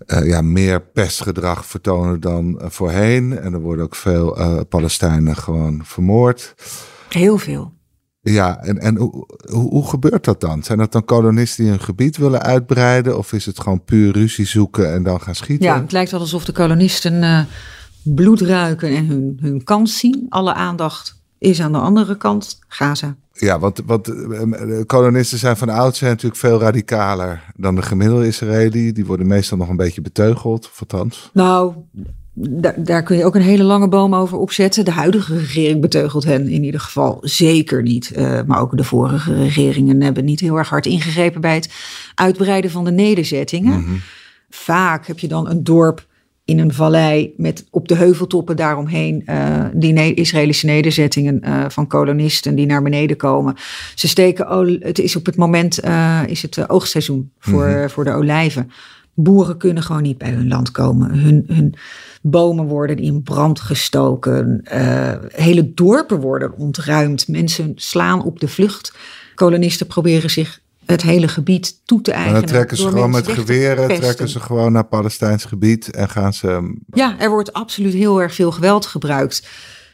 uh, 0.07 0.27
ja, 0.27 0.41
meer 0.41 0.81
pestgedrag 0.81 1.65
vertonen 1.65 2.19
dan 2.19 2.61
voorheen. 2.63 3.39
En 3.39 3.53
er 3.53 3.61
worden 3.61 3.85
ook 3.85 3.95
veel 3.95 4.65
Palestijnen 4.69 5.35
gewoon 5.35 5.81
vermoord. 5.83 6.55
Heel 7.09 7.37
veel. 7.37 7.73
Ja, 8.21 8.63
en, 8.63 8.79
en 8.79 8.95
hoe, 8.95 9.27
hoe, 9.51 9.69
hoe, 9.69 9.87
gebeurt 9.87 10.23
dat 10.23 10.41
dan? 10.41 10.63
Zijn 10.63 10.77
dat 10.77 10.91
dan 10.91 11.05
kolonisten 11.05 11.63
die 11.63 11.73
een 11.73 11.79
gebied 11.79 12.17
willen 12.17 12.41
uitbreiden? 12.41 13.17
Of 13.17 13.33
is 13.33 13.45
het 13.45 13.59
gewoon 13.59 13.83
puur 13.83 14.13
ruzie 14.13 14.45
zoeken 14.45 14.93
en 14.93 15.03
dan 15.03 15.21
gaan 15.21 15.35
schieten? 15.35 15.65
Ja, 15.65 15.81
het 15.81 15.91
lijkt 15.91 16.11
wel 16.11 16.19
alsof 16.19 16.45
de 16.45 16.51
kolonisten 16.51 17.47
bloed 18.03 18.41
ruiken 18.41 18.89
en 18.89 19.05
hun, 19.05 19.37
hun 19.41 19.63
kans 19.63 19.97
zien. 19.97 20.25
Alle 20.29 20.53
aandacht 20.53 21.23
is 21.45 21.61
aan 21.61 21.71
de 21.71 21.77
andere 21.77 22.17
kant 22.17 22.59
Gaza. 22.67 23.15
Ja, 23.33 23.59
want, 23.59 23.81
want 23.85 24.07
uh, 24.09 24.81
kolonisten 24.85 25.37
zijn 25.37 25.57
van 25.57 25.69
oudsher 25.69 26.07
natuurlijk 26.07 26.39
veel 26.39 26.59
radicaler 26.59 27.43
dan 27.55 27.75
de 27.75 27.81
gemiddelde 27.81 28.27
Israëli. 28.27 28.91
Die 28.91 29.05
worden 29.05 29.27
meestal 29.27 29.57
nog 29.57 29.69
een 29.69 29.75
beetje 29.75 30.01
beteugeld, 30.01 30.65
of 30.65 30.79
althans. 30.79 31.29
Nou, 31.33 31.73
daar, 32.33 32.83
daar, 32.83 33.03
kun 33.03 33.17
je 33.17 33.25
ook 33.25 33.35
een 33.35 33.41
hele 33.41 33.63
lange 33.63 33.87
boom 33.87 34.15
over 34.15 34.37
opzetten. 34.37 34.85
De 34.85 34.91
huidige 34.91 35.37
regering 35.37 35.81
beteugelt 35.81 36.23
hen 36.23 36.49
in 36.49 36.63
ieder 36.63 36.79
geval 36.79 37.17
zeker 37.21 37.81
niet. 37.81 38.11
Uh, 38.17 38.39
maar 38.45 38.59
ook 38.59 38.77
de 38.77 38.83
vorige 38.83 39.33
regeringen 39.33 40.01
hebben 40.01 40.25
niet 40.25 40.39
heel 40.39 40.57
erg 40.57 40.69
hard 40.69 40.85
ingegrepen 40.85 41.41
bij 41.41 41.55
het 41.55 41.73
uitbreiden 42.15 42.71
van 42.71 42.83
de 42.83 42.91
nederzettingen. 42.91 43.79
Mm 43.79 43.85
-hmm. 43.85 44.01
Vaak 44.49 45.07
heb 45.07 45.19
je 45.19 45.27
dan 45.27 45.49
een 45.49 45.63
dorp 45.63 46.05
in 46.45 46.59
een 46.59 46.73
vallei 46.73 47.33
met 47.37 47.65
op 47.69 47.87
de 47.87 47.95
heuveltoppen 47.95 48.55
daaromheen 48.55 49.23
uh, 49.25 49.65
die 49.73 49.93
ne 49.93 50.13
Israëlische 50.13 50.65
nederzettingen 50.65 51.41
uh, 51.43 51.65
van 51.67 51.87
kolonisten 51.87 52.55
die 52.55 52.65
naar 52.65 52.81
beneden 52.81 53.17
komen. 53.17 53.55
Ze 53.95 54.07
steken, 54.07 54.79
het 54.79 54.99
is 54.99 55.15
op 55.15 55.25
het 55.25 55.35
moment 55.35 55.79
is 56.27 56.41
het 56.41 56.69
oogstseizoen 56.69 57.31
voor, 57.39 57.67
mm 57.67 57.73
-hmm. 57.73 57.89
voor 57.89 58.03
de 58.03 58.11
olijven. 58.11 58.71
Boeren 59.13 59.57
kunnen 59.57 59.83
gewoon 59.83 60.01
niet 60.01 60.17
bij 60.17 60.31
hun 60.31 60.47
land 60.47 60.71
komen. 60.71 61.17
Hun, 61.17 61.43
hun 61.47 61.75
bomen 62.21 62.65
worden 62.65 62.97
in 62.97 63.23
brand 63.23 63.59
gestoken. 63.59 64.61
Uh, 64.73 65.13
hele 65.27 65.73
dorpen 65.73 66.19
worden 66.19 66.57
ontruimd. 66.57 67.27
Mensen 67.27 67.71
slaan 67.75 68.23
op 68.23 68.39
de 68.39 68.47
vlucht. 68.47 68.93
Kolonisten 69.35 69.87
proberen 69.87 70.29
zich 70.29 70.59
het 70.85 71.01
hele 71.01 71.27
gebied 71.27 71.85
toe 71.85 72.01
te 72.01 72.11
eigenen. 72.11 72.41
dan 72.41 72.49
trekken 72.49 72.77
ze 72.77 72.87
gewoon 72.87 73.09
met 73.09 73.27
geweren, 73.27 73.99
trekken 73.99 74.29
ze 74.29 74.39
gewoon 74.39 74.71
naar 74.71 74.85
Palestijns 74.85 75.45
gebied 75.45 75.91
en 75.91 76.09
gaan 76.09 76.33
ze. 76.33 76.75
Ja, 76.93 77.19
er 77.19 77.29
wordt 77.29 77.53
absoluut 77.53 77.93
heel 77.93 78.21
erg 78.21 78.33
veel 78.33 78.51
geweld 78.51 78.85
gebruikt. 78.85 79.47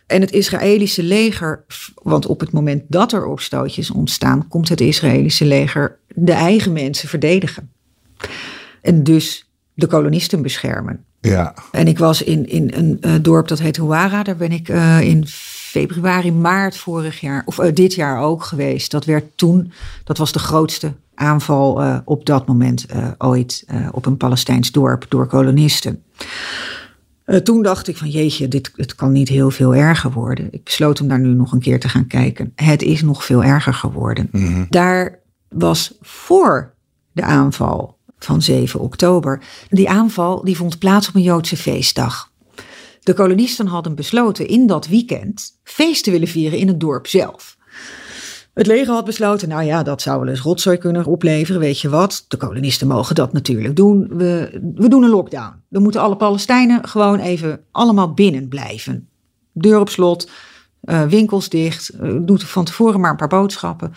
En 0.08 0.22
het 0.22 0.32
Israëlische 0.32 1.04
leger, 1.04 1.66
want 2.04 2.26
op 2.26 2.40
het 2.40 2.52
moment 2.52 2.84
dat 2.88 3.12
er 3.12 3.26
opstootjes 3.26 3.92
ontstaan, 3.92 4.48
komt 4.48 4.70
het 4.70 4.82
Israëlische 4.82 5.46
leger 5.46 5.98
de 6.08 6.32
eigen 6.32 6.74
mensen 6.74 7.10
verdedigen. 7.10 7.72
En 8.82 9.04
dus 9.04 9.50
de 9.74 9.88
kolonisten 9.88 10.42
beschermen. 10.42 11.06
Ja. 11.22 11.54
En 11.72 11.88
ik 11.88 11.98
was 11.98 12.24
in, 12.24 12.50
in 12.50 12.72
een 12.74 12.98
uh, 13.02 13.14
dorp 13.22 13.48
dat 13.48 13.60
heet 13.60 13.78
Huara. 13.78 14.24
Daar 14.24 14.36
ben 14.36 14.52
ik 14.52 14.70
uh, 14.70 15.02
in 15.02 15.26
februari, 15.72 16.32
maart 16.32 16.78
vorig 16.78 17.20
jaar, 17.20 17.44
of 17.46 17.60
uh, 17.60 17.74
dit 17.74 17.94
jaar 17.94 18.22
ook 18.22 18.44
geweest. 18.44 18.92
Dat 18.92 19.06
werd 19.06 19.38
toen, 19.38 19.72
dat 20.04 20.18
was 20.18 20.32
de 20.32 20.40
grootste 20.40 20.94
aanval 21.14 22.02
op 22.06 22.26
dat 22.26 22.48
moment 22.48 22.86
ooit 23.18 23.66
op 23.92 24.06
een 24.06 24.18
Palestijns 24.18 24.72
dorp 24.72 25.06
door 25.10 25.28
kolonisten. 25.28 26.04
toen 27.44 27.64
dacht 27.64 27.88
ik 27.88 27.98
van 27.98 28.10
jeetje, 28.10 28.48
dit, 28.48 28.72
het 28.76 28.96
kan 28.96 29.12
niet 29.12 29.30
heel 29.30 29.52
veel 29.52 29.76
erger 29.76 30.12
worden. 30.12 30.48
Ik 30.52 30.64
besloot 30.64 31.02
om 31.02 31.08
daar 31.08 31.20
nu 31.20 31.34
nog 31.34 31.52
een 31.52 31.60
keer 31.60 31.80
te 31.80 31.90
gaan 31.90 32.08
kijken. 32.08 32.52
Het 32.56 32.82
is 32.82 33.02
nog 33.02 33.26
veel 33.26 33.44
erger 33.44 33.74
geworden. 33.74 34.28
Mm 34.32 34.46
-hmm. 34.46 34.66
Daar 34.70 35.20
was 35.50 35.98
voor 36.02 36.74
de 37.12 37.22
aanval 37.22 37.98
van 38.20 38.42
7 38.42 38.80
oktober. 38.80 39.42
Die 39.70 39.90
aanval 39.90 40.44
die 40.44 40.58
vond 40.58 40.80
plaats 40.80 41.08
op 41.08 41.16
een 41.16 41.22
Joodse 41.22 41.58
feestdag. 41.58 42.31
De 43.04 43.14
kolonisten 43.14 43.68
hadden 43.68 43.96
besloten 43.96 44.48
in 44.48 44.68
dat 44.68 44.88
weekend 44.88 45.60
feest 45.64 46.04
te 46.04 46.12
willen 46.12 46.28
vieren 46.28 46.60
in 46.60 46.68
het 46.68 46.80
dorp 46.80 47.08
zelf. 47.08 47.58
Het 48.54 48.68
leger 48.68 48.94
had 48.94 49.06
besloten, 49.06 49.50
nou 49.50 49.64
ja, 49.64 49.84
dat 49.84 50.02
zou 50.02 50.20
wel 50.20 50.30
eens 50.30 50.42
rotzooi 50.42 50.78
kunnen 50.78 51.06
opleveren, 51.06 51.62
weet 51.62 51.80
je 51.80 51.90
wat. 51.90 52.26
De 52.28 52.38
kolonisten 52.38 52.88
mogen 52.88 53.16
dat 53.16 53.34
natuurlijk 53.34 53.76
doen. 53.76 54.08
We, 54.18 54.60
we 54.76 54.88
doen 54.90 55.04
een 55.04 55.10
lockdown. 55.10 55.54
Dan 55.70 55.84
moeten 55.84 56.02
alle 56.02 56.16
Palestijnen 56.16 56.88
gewoon 56.88 57.20
even 57.20 57.64
allemaal 57.72 58.14
binnen 58.14 58.48
blijven. 58.48 59.08
Deur 59.54 59.80
op 59.80 59.90
slot, 59.90 60.30
uh, 60.84 61.04
winkels 61.04 61.50
dicht, 61.50 61.92
uh, 62.02 62.18
doet 62.22 62.44
van 62.44 62.66
tevoren 62.66 63.00
maar 63.00 63.12
een 63.12 63.18
paar 63.18 63.28
boodschappen. 63.28 63.94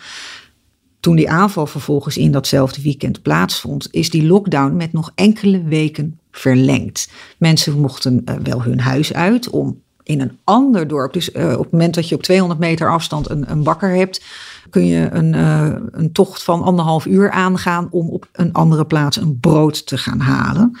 Toen 0.99 1.15
die 1.15 1.29
aanval 1.29 1.67
vervolgens 1.67 2.17
in 2.17 2.31
datzelfde 2.31 2.81
weekend 2.81 3.21
plaatsvond, 3.21 3.87
is 3.91 4.09
die 4.09 4.25
lockdown 4.25 4.75
met 4.75 4.93
nog 4.93 5.11
enkele 5.15 5.63
weken 5.63 6.19
verlengd. 6.37 7.09
Mensen 7.37 7.79
mochten 7.79 8.21
uh, 8.25 8.35
wel 8.43 8.63
hun 8.63 8.79
huis 8.79 9.13
uit 9.13 9.49
om 9.49 9.83
in 10.03 10.21
een 10.21 10.37
ander 10.43 10.87
dorp. 10.87 11.13
Dus 11.13 11.29
uh, 11.29 11.51
op 11.51 11.63
het 11.63 11.71
moment 11.71 11.95
dat 11.95 12.09
je 12.09 12.15
op 12.15 12.23
200 12.23 12.59
meter 12.59 12.91
afstand 12.91 13.29
een, 13.29 13.51
een 13.51 13.63
bakker 13.63 13.89
hebt, 13.89 14.23
kun 14.69 14.85
je 14.85 15.09
een, 15.11 15.33
uh, 15.33 15.73
een 15.91 16.11
tocht 16.11 16.43
van 16.43 16.63
anderhalf 16.63 17.05
uur 17.05 17.31
aangaan 17.31 17.87
om 17.91 18.09
op 18.09 18.27
een 18.31 18.53
andere 18.53 18.85
plaats 18.85 19.17
een 19.17 19.39
brood 19.39 19.87
te 19.87 19.97
gaan 19.97 20.19
halen. 20.19 20.79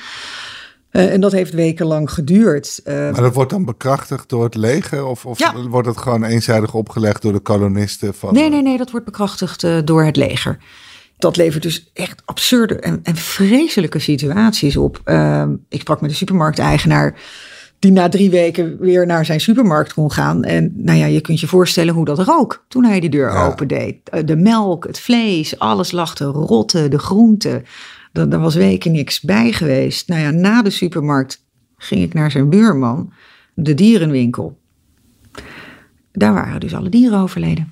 Uh, 0.91 1.13
en 1.13 1.21
dat 1.21 1.31
heeft 1.31 1.53
wekenlang 1.53 2.11
geduurd. 2.11 2.81
maar 2.85 3.13
dat 3.13 3.33
wordt 3.33 3.51
dan 3.51 3.65
bekrachtigd 3.65 4.29
door 4.29 4.43
het 4.43 4.55
leger? 4.55 5.05
Of, 5.05 5.25
of 5.25 5.39
ja. 5.39 5.67
wordt 5.67 5.87
het 5.87 5.97
gewoon 5.97 6.23
eenzijdig 6.23 6.73
opgelegd 6.73 7.21
door 7.21 7.33
de 7.33 7.39
kolonisten? 7.39 8.13
Van, 8.13 8.33
nee, 8.33 8.49
nee, 8.49 8.61
nee, 8.61 8.77
dat 8.77 8.91
wordt 8.91 9.05
bekrachtigd 9.05 9.67
door 9.85 10.03
het 10.03 10.15
leger. 10.15 10.57
Dat 11.17 11.37
levert 11.37 11.63
dus 11.63 11.91
echt 11.93 12.21
absurde 12.25 12.75
en, 12.75 12.99
en 13.03 13.15
vreselijke 13.15 13.99
situaties 13.99 14.77
op. 14.77 15.01
Ehm, 15.03 15.55
ik 15.69 15.79
sprak 15.79 16.01
met 16.01 16.09
de 16.09 16.15
supermarkteigenaar 16.15 17.19
die 17.79 17.91
na 17.91 18.09
drie 18.09 18.29
weken 18.29 18.77
weer 18.79 19.05
naar 19.05 19.25
zijn 19.25 19.39
supermarkt 19.39 19.93
kon 19.93 20.11
gaan. 20.11 20.43
En 20.43 20.73
nou 20.75 20.97
ja, 20.97 21.05
je 21.05 21.21
kunt 21.21 21.39
je 21.39 21.47
voorstellen 21.47 21.93
hoe 21.93 22.05
dat 22.05 22.19
rook 22.19 22.65
toen 22.67 22.83
hij 22.83 22.99
die 22.99 23.09
deur 23.09 23.31
ja. 23.31 23.45
opendeed. 23.45 23.97
De 24.25 24.35
melk, 24.35 24.87
het 24.87 24.99
vlees, 24.99 25.59
alles 25.59 25.91
lag 25.91 26.15
te 26.15 26.25
rotten, 26.25 26.91
de 26.91 26.99
groenten. 26.99 27.63
Er, 28.13 28.29
er 28.29 28.39
was 28.39 28.55
weken 28.55 28.91
niks 28.91 29.21
bij 29.21 29.51
geweest. 29.51 30.07
Nou 30.07 30.21
ja, 30.21 30.31
na 30.31 30.61
de 30.61 30.69
supermarkt 30.69 31.43
ging 31.77 32.01
ik 32.01 32.13
naar 32.13 32.31
zijn 32.31 32.49
buurman, 32.49 33.13
de 33.53 33.73
dierenwinkel. 33.73 34.57
Daar 36.11 36.33
waren 36.33 36.59
dus 36.59 36.75
alle 36.75 36.89
dieren 36.89 37.19
overleden. 37.19 37.71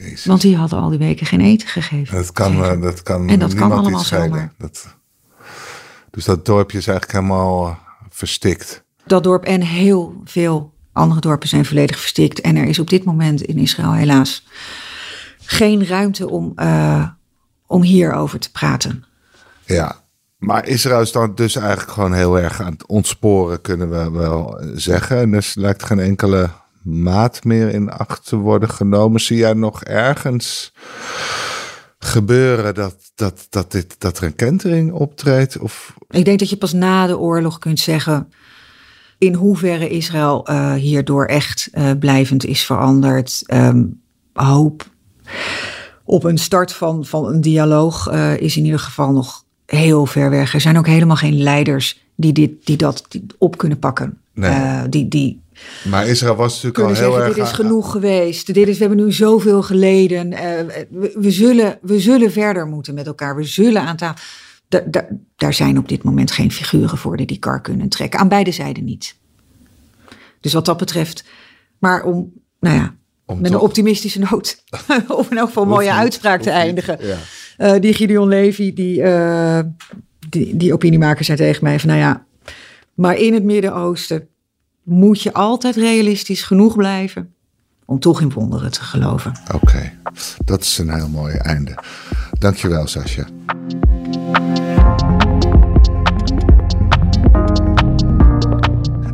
Jezus. 0.00 0.24
Want 0.24 0.40
die 0.40 0.56
hadden 0.56 0.80
al 0.80 0.88
die 0.88 0.98
weken 0.98 1.26
geen 1.26 1.40
eten 1.40 1.68
gegeven. 1.68 2.16
Dat 2.16 2.32
kan, 2.32 2.80
dat 2.80 3.02
kan 3.02 3.28
en 3.28 3.38
dat 3.38 3.54
kan 3.54 3.72
allemaal 3.72 4.00
zomaar. 4.00 4.52
Dat, 4.58 4.96
dus 6.10 6.24
dat 6.24 6.46
dorpje 6.46 6.78
is 6.78 6.86
eigenlijk 6.86 7.18
helemaal 7.18 7.66
uh, 7.66 7.74
verstikt 8.08 8.84
dat 9.10 9.24
dorp 9.24 9.44
en 9.44 9.60
heel 9.60 10.20
veel 10.24 10.72
andere 10.92 11.20
dorpen 11.20 11.48
zijn 11.48 11.64
volledig 11.64 11.98
verstikt. 11.98 12.40
En 12.40 12.56
er 12.56 12.64
is 12.64 12.78
op 12.78 12.90
dit 12.90 13.04
moment 13.04 13.42
in 13.42 13.58
Israël 13.58 13.92
helaas 13.92 14.46
geen 15.44 15.86
ruimte 15.86 16.28
om, 16.28 16.52
uh, 16.56 17.08
om 17.66 17.82
hierover 17.82 18.38
te 18.38 18.50
praten. 18.50 19.04
Ja, 19.64 19.96
maar 20.36 20.66
Israël 20.66 21.00
is 21.00 21.12
dan 21.12 21.34
dus 21.34 21.56
eigenlijk 21.56 21.90
gewoon 21.90 22.12
heel 22.12 22.38
erg 22.38 22.60
aan 22.60 22.72
het 22.72 22.86
ontsporen, 22.86 23.60
kunnen 23.60 23.90
we 23.90 24.10
wel 24.10 24.60
zeggen. 24.74 25.20
En 25.20 25.30
dus 25.30 25.54
lijkt 25.54 25.84
geen 25.84 25.98
enkele 26.00 26.50
maat 26.82 27.44
meer 27.44 27.68
in 27.68 27.90
acht 27.90 28.26
te 28.26 28.36
worden 28.36 28.70
genomen. 28.70 29.20
Zie 29.20 29.36
jij 29.36 29.54
nog 29.54 29.84
ergens 29.84 30.72
gebeuren 31.98 32.74
dat, 32.74 32.96
dat, 33.14 33.46
dat, 33.50 33.72
dit, 33.72 33.94
dat 33.98 34.18
er 34.18 34.24
een 34.24 34.34
kentering 34.34 34.92
optreedt? 34.92 35.58
Of... 35.58 35.94
Ik 36.08 36.24
denk 36.24 36.38
dat 36.38 36.50
je 36.50 36.56
pas 36.56 36.72
na 36.72 37.06
de 37.06 37.18
oorlog 37.18 37.58
kunt 37.58 37.78
zeggen 37.78 38.28
in 39.18 39.34
hoeverre 39.34 39.88
Israël 39.88 40.50
uh, 40.50 40.72
hierdoor 40.72 41.26
echt 41.26 41.68
uh, 41.72 41.90
blijvend 41.98 42.44
is 42.44 42.64
veranderd. 42.64 43.42
Um, 43.46 44.00
hoop 44.32 44.90
op 46.04 46.24
een 46.24 46.38
start 46.38 46.72
van, 46.72 47.04
van 47.04 47.26
een 47.26 47.40
dialoog 47.40 48.12
uh, 48.12 48.36
is 48.36 48.56
in 48.56 48.64
ieder 48.64 48.80
geval 48.80 49.12
nog 49.12 49.44
heel 49.66 50.06
ver 50.06 50.30
weg. 50.30 50.54
Er 50.54 50.60
zijn 50.60 50.78
ook 50.78 50.86
helemaal 50.86 51.16
geen 51.16 51.42
leiders 51.42 52.04
die, 52.14 52.32
dit, 52.32 52.66
die 52.66 52.76
dat 52.76 53.06
op 53.38 53.56
kunnen 53.58 53.78
pakken. 53.78 54.18
Nee. 54.34 54.88
die, 54.88 55.08
die 55.08 55.40
maar 55.88 56.08
Israël 56.08 56.34
was 56.34 56.62
natuurlijk 56.62 56.78
al 56.78 56.86
heel 56.86 57.12
zeggen, 57.12 57.22
erg... 57.22 57.34
Dit 57.34 57.44
is 57.44 57.52
genoeg 57.52 57.90
geweest. 57.90 58.54
Dit 58.54 58.68
is, 58.68 58.78
we 58.78 58.84
hebben 58.84 59.04
nu 59.04 59.12
zoveel 59.12 59.62
geleden. 59.62 60.30
we, 60.90 61.12
we, 61.14 61.30
zullen, 61.30 61.78
we 61.82 62.00
zullen 62.00 62.32
verder 62.32 62.66
moeten 62.66 62.94
met 62.94 63.06
elkaar. 63.06 63.36
We 63.36 63.44
zullen 63.44 63.82
aan 63.82 63.96
tafel 63.96 64.24
da, 64.70 64.82
da, 64.86 65.08
daar 65.36 65.54
zijn 65.54 65.78
op 65.78 65.88
dit 65.88 66.02
moment 66.02 66.30
geen 66.30 66.52
figuren 66.52 66.98
voor 66.98 67.16
die 67.16 67.26
die 67.26 67.38
kar 67.38 67.60
kunnen 67.60 67.88
trekken. 67.88 68.20
Aan 68.20 68.28
beide 68.28 68.52
zijden 68.52 68.84
niet. 68.84 69.16
Dus 70.40 70.52
wat 70.52 70.64
dat 70.64 70.76
betreft, 70.76 71.24
maar 71.78 72.02
om, 72.02 72.32
nou 72.60 72.76
ja, 72.76 72.94
om 73.24 73.40
met 73.40 73.50
toch... 73.50 73.60
een 73.60 73.66
optimistische 73.66 74.18
noot, 74.18 74.64
of 75.08 75.30
in 75.30 75.36
elk 75.36 75.46
geval 75.46 75.62
een 75.62 75.68
mooie 75.68 75.92
uitspraak 75.92 76.42
te 76.42 76.50
eindigen. 76.50 76.98
Ja. 77.06 77.16
Uh, 77.58 77.80
die 77.80 77.94
Gideon 77.94 78.28
Levy, 78.28 78.72
die, 78.74 79.00
uh, 79.00 79.60
die, 80.28 80.56
die 80.56 80.72
opiniemaker 80.72 81.24
zei 81.24 81.38
tegen 81.38 81.64
mij 81.64 81.80
van, 81.80 81.88
nou 81.88 82.00
ja, 82.00 82.26
maar 82.94 83.16
in 83.16 83.34
het 83.34 83.44
Midden-Oosten 83.44 84.28
moet 84.90 85.22
je 85.22 85.32
altijd 85.32 85.76
realistisch 85.76 86.42
genoeg 86.42 86.76
blijven 86.76 87.34
om 87.84 87.98
toch 87.98 88.20
in 88.20 88.30
wonderen 88.30 88.70
te 88.70 88.82
geloven. 88.82 89.32
Oké, 89.54 89.92
dat 90.44 90.60
is 90.60 90.78
een 90.78 90.94
heel 90.94 91.08
mooi 91.08 91.34
einde. 91.34 91.74
Dankjewel, 92.38 92.86
Sascha. 92.86 93.26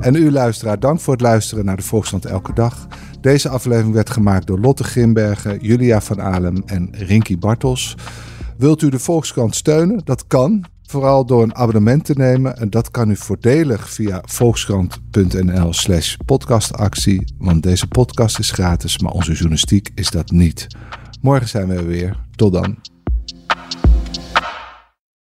En 0.00 0.14
u 0.14 0.30
luisteraar, 0.30 0.80
dank 0.80 1.00
voor 1.00 1.12
het 1.12 1.22
luisteren 1.22 1.64
naar 1.64 1.76
de 1.76 1.82
Volksstand 1.82 2.24
Elke 2.24 2.52
Dag. 2.52 2.86
Deze 3.20 3.48
aflevering 3.48 3.94
werd 3.94 4.10
gemaakt 4.10 4.46
door 4.46 4.58
Lotte 4.58 4.84
Grimbergen, 4.84 5.58
Julia 5.60 6.00
van 6.00 6.20
Alem 6.20 6.62
en 6.66 6.88
Rinky 6.92 7.38
Bartels. 7.38 7.96
Wilt 8.56 8.82
u 8.82 8.88
de 8.88 8.98
Volkskrant 8.98 9.54
steunen? 9.54 10.00
Dat 10.04 10.26
kan. 10.26 10.64
Vooral 10.86 11.26
door 11.26 11.42
een 11.42 11.54
abonnement 11.54 12.04
te 12.04 12.14
nemen. 12.16 12.56
En 12.56 12.70
dat 12.70 12.90
kan 12.90 13.10
u 13.10 13.16
voordelig 13.16 13.90
via 13.90 14.22
volkskrant.nl 14.24 15.72
slash 15.72 16.16
podcastactie. 16.24 17.34
Want 17.38 17.62
deze 17.62 17.86
podcast 17.86 18.38
is 18.38 18.50
gratis, 18.50 18.98
maar 18.98 19.12
onze 19.12 19.32
journalistiek 19.32 19.90
is 19.94 20.10
dat 20.10 20.30
niet. 20.30 20.66
Morgen 21.20 21.48
zijn 21.48 21.68
we 21.68 21.82
weer. 21.82 22.16
Tot 22.36 22.52
dan. 22.52 22.95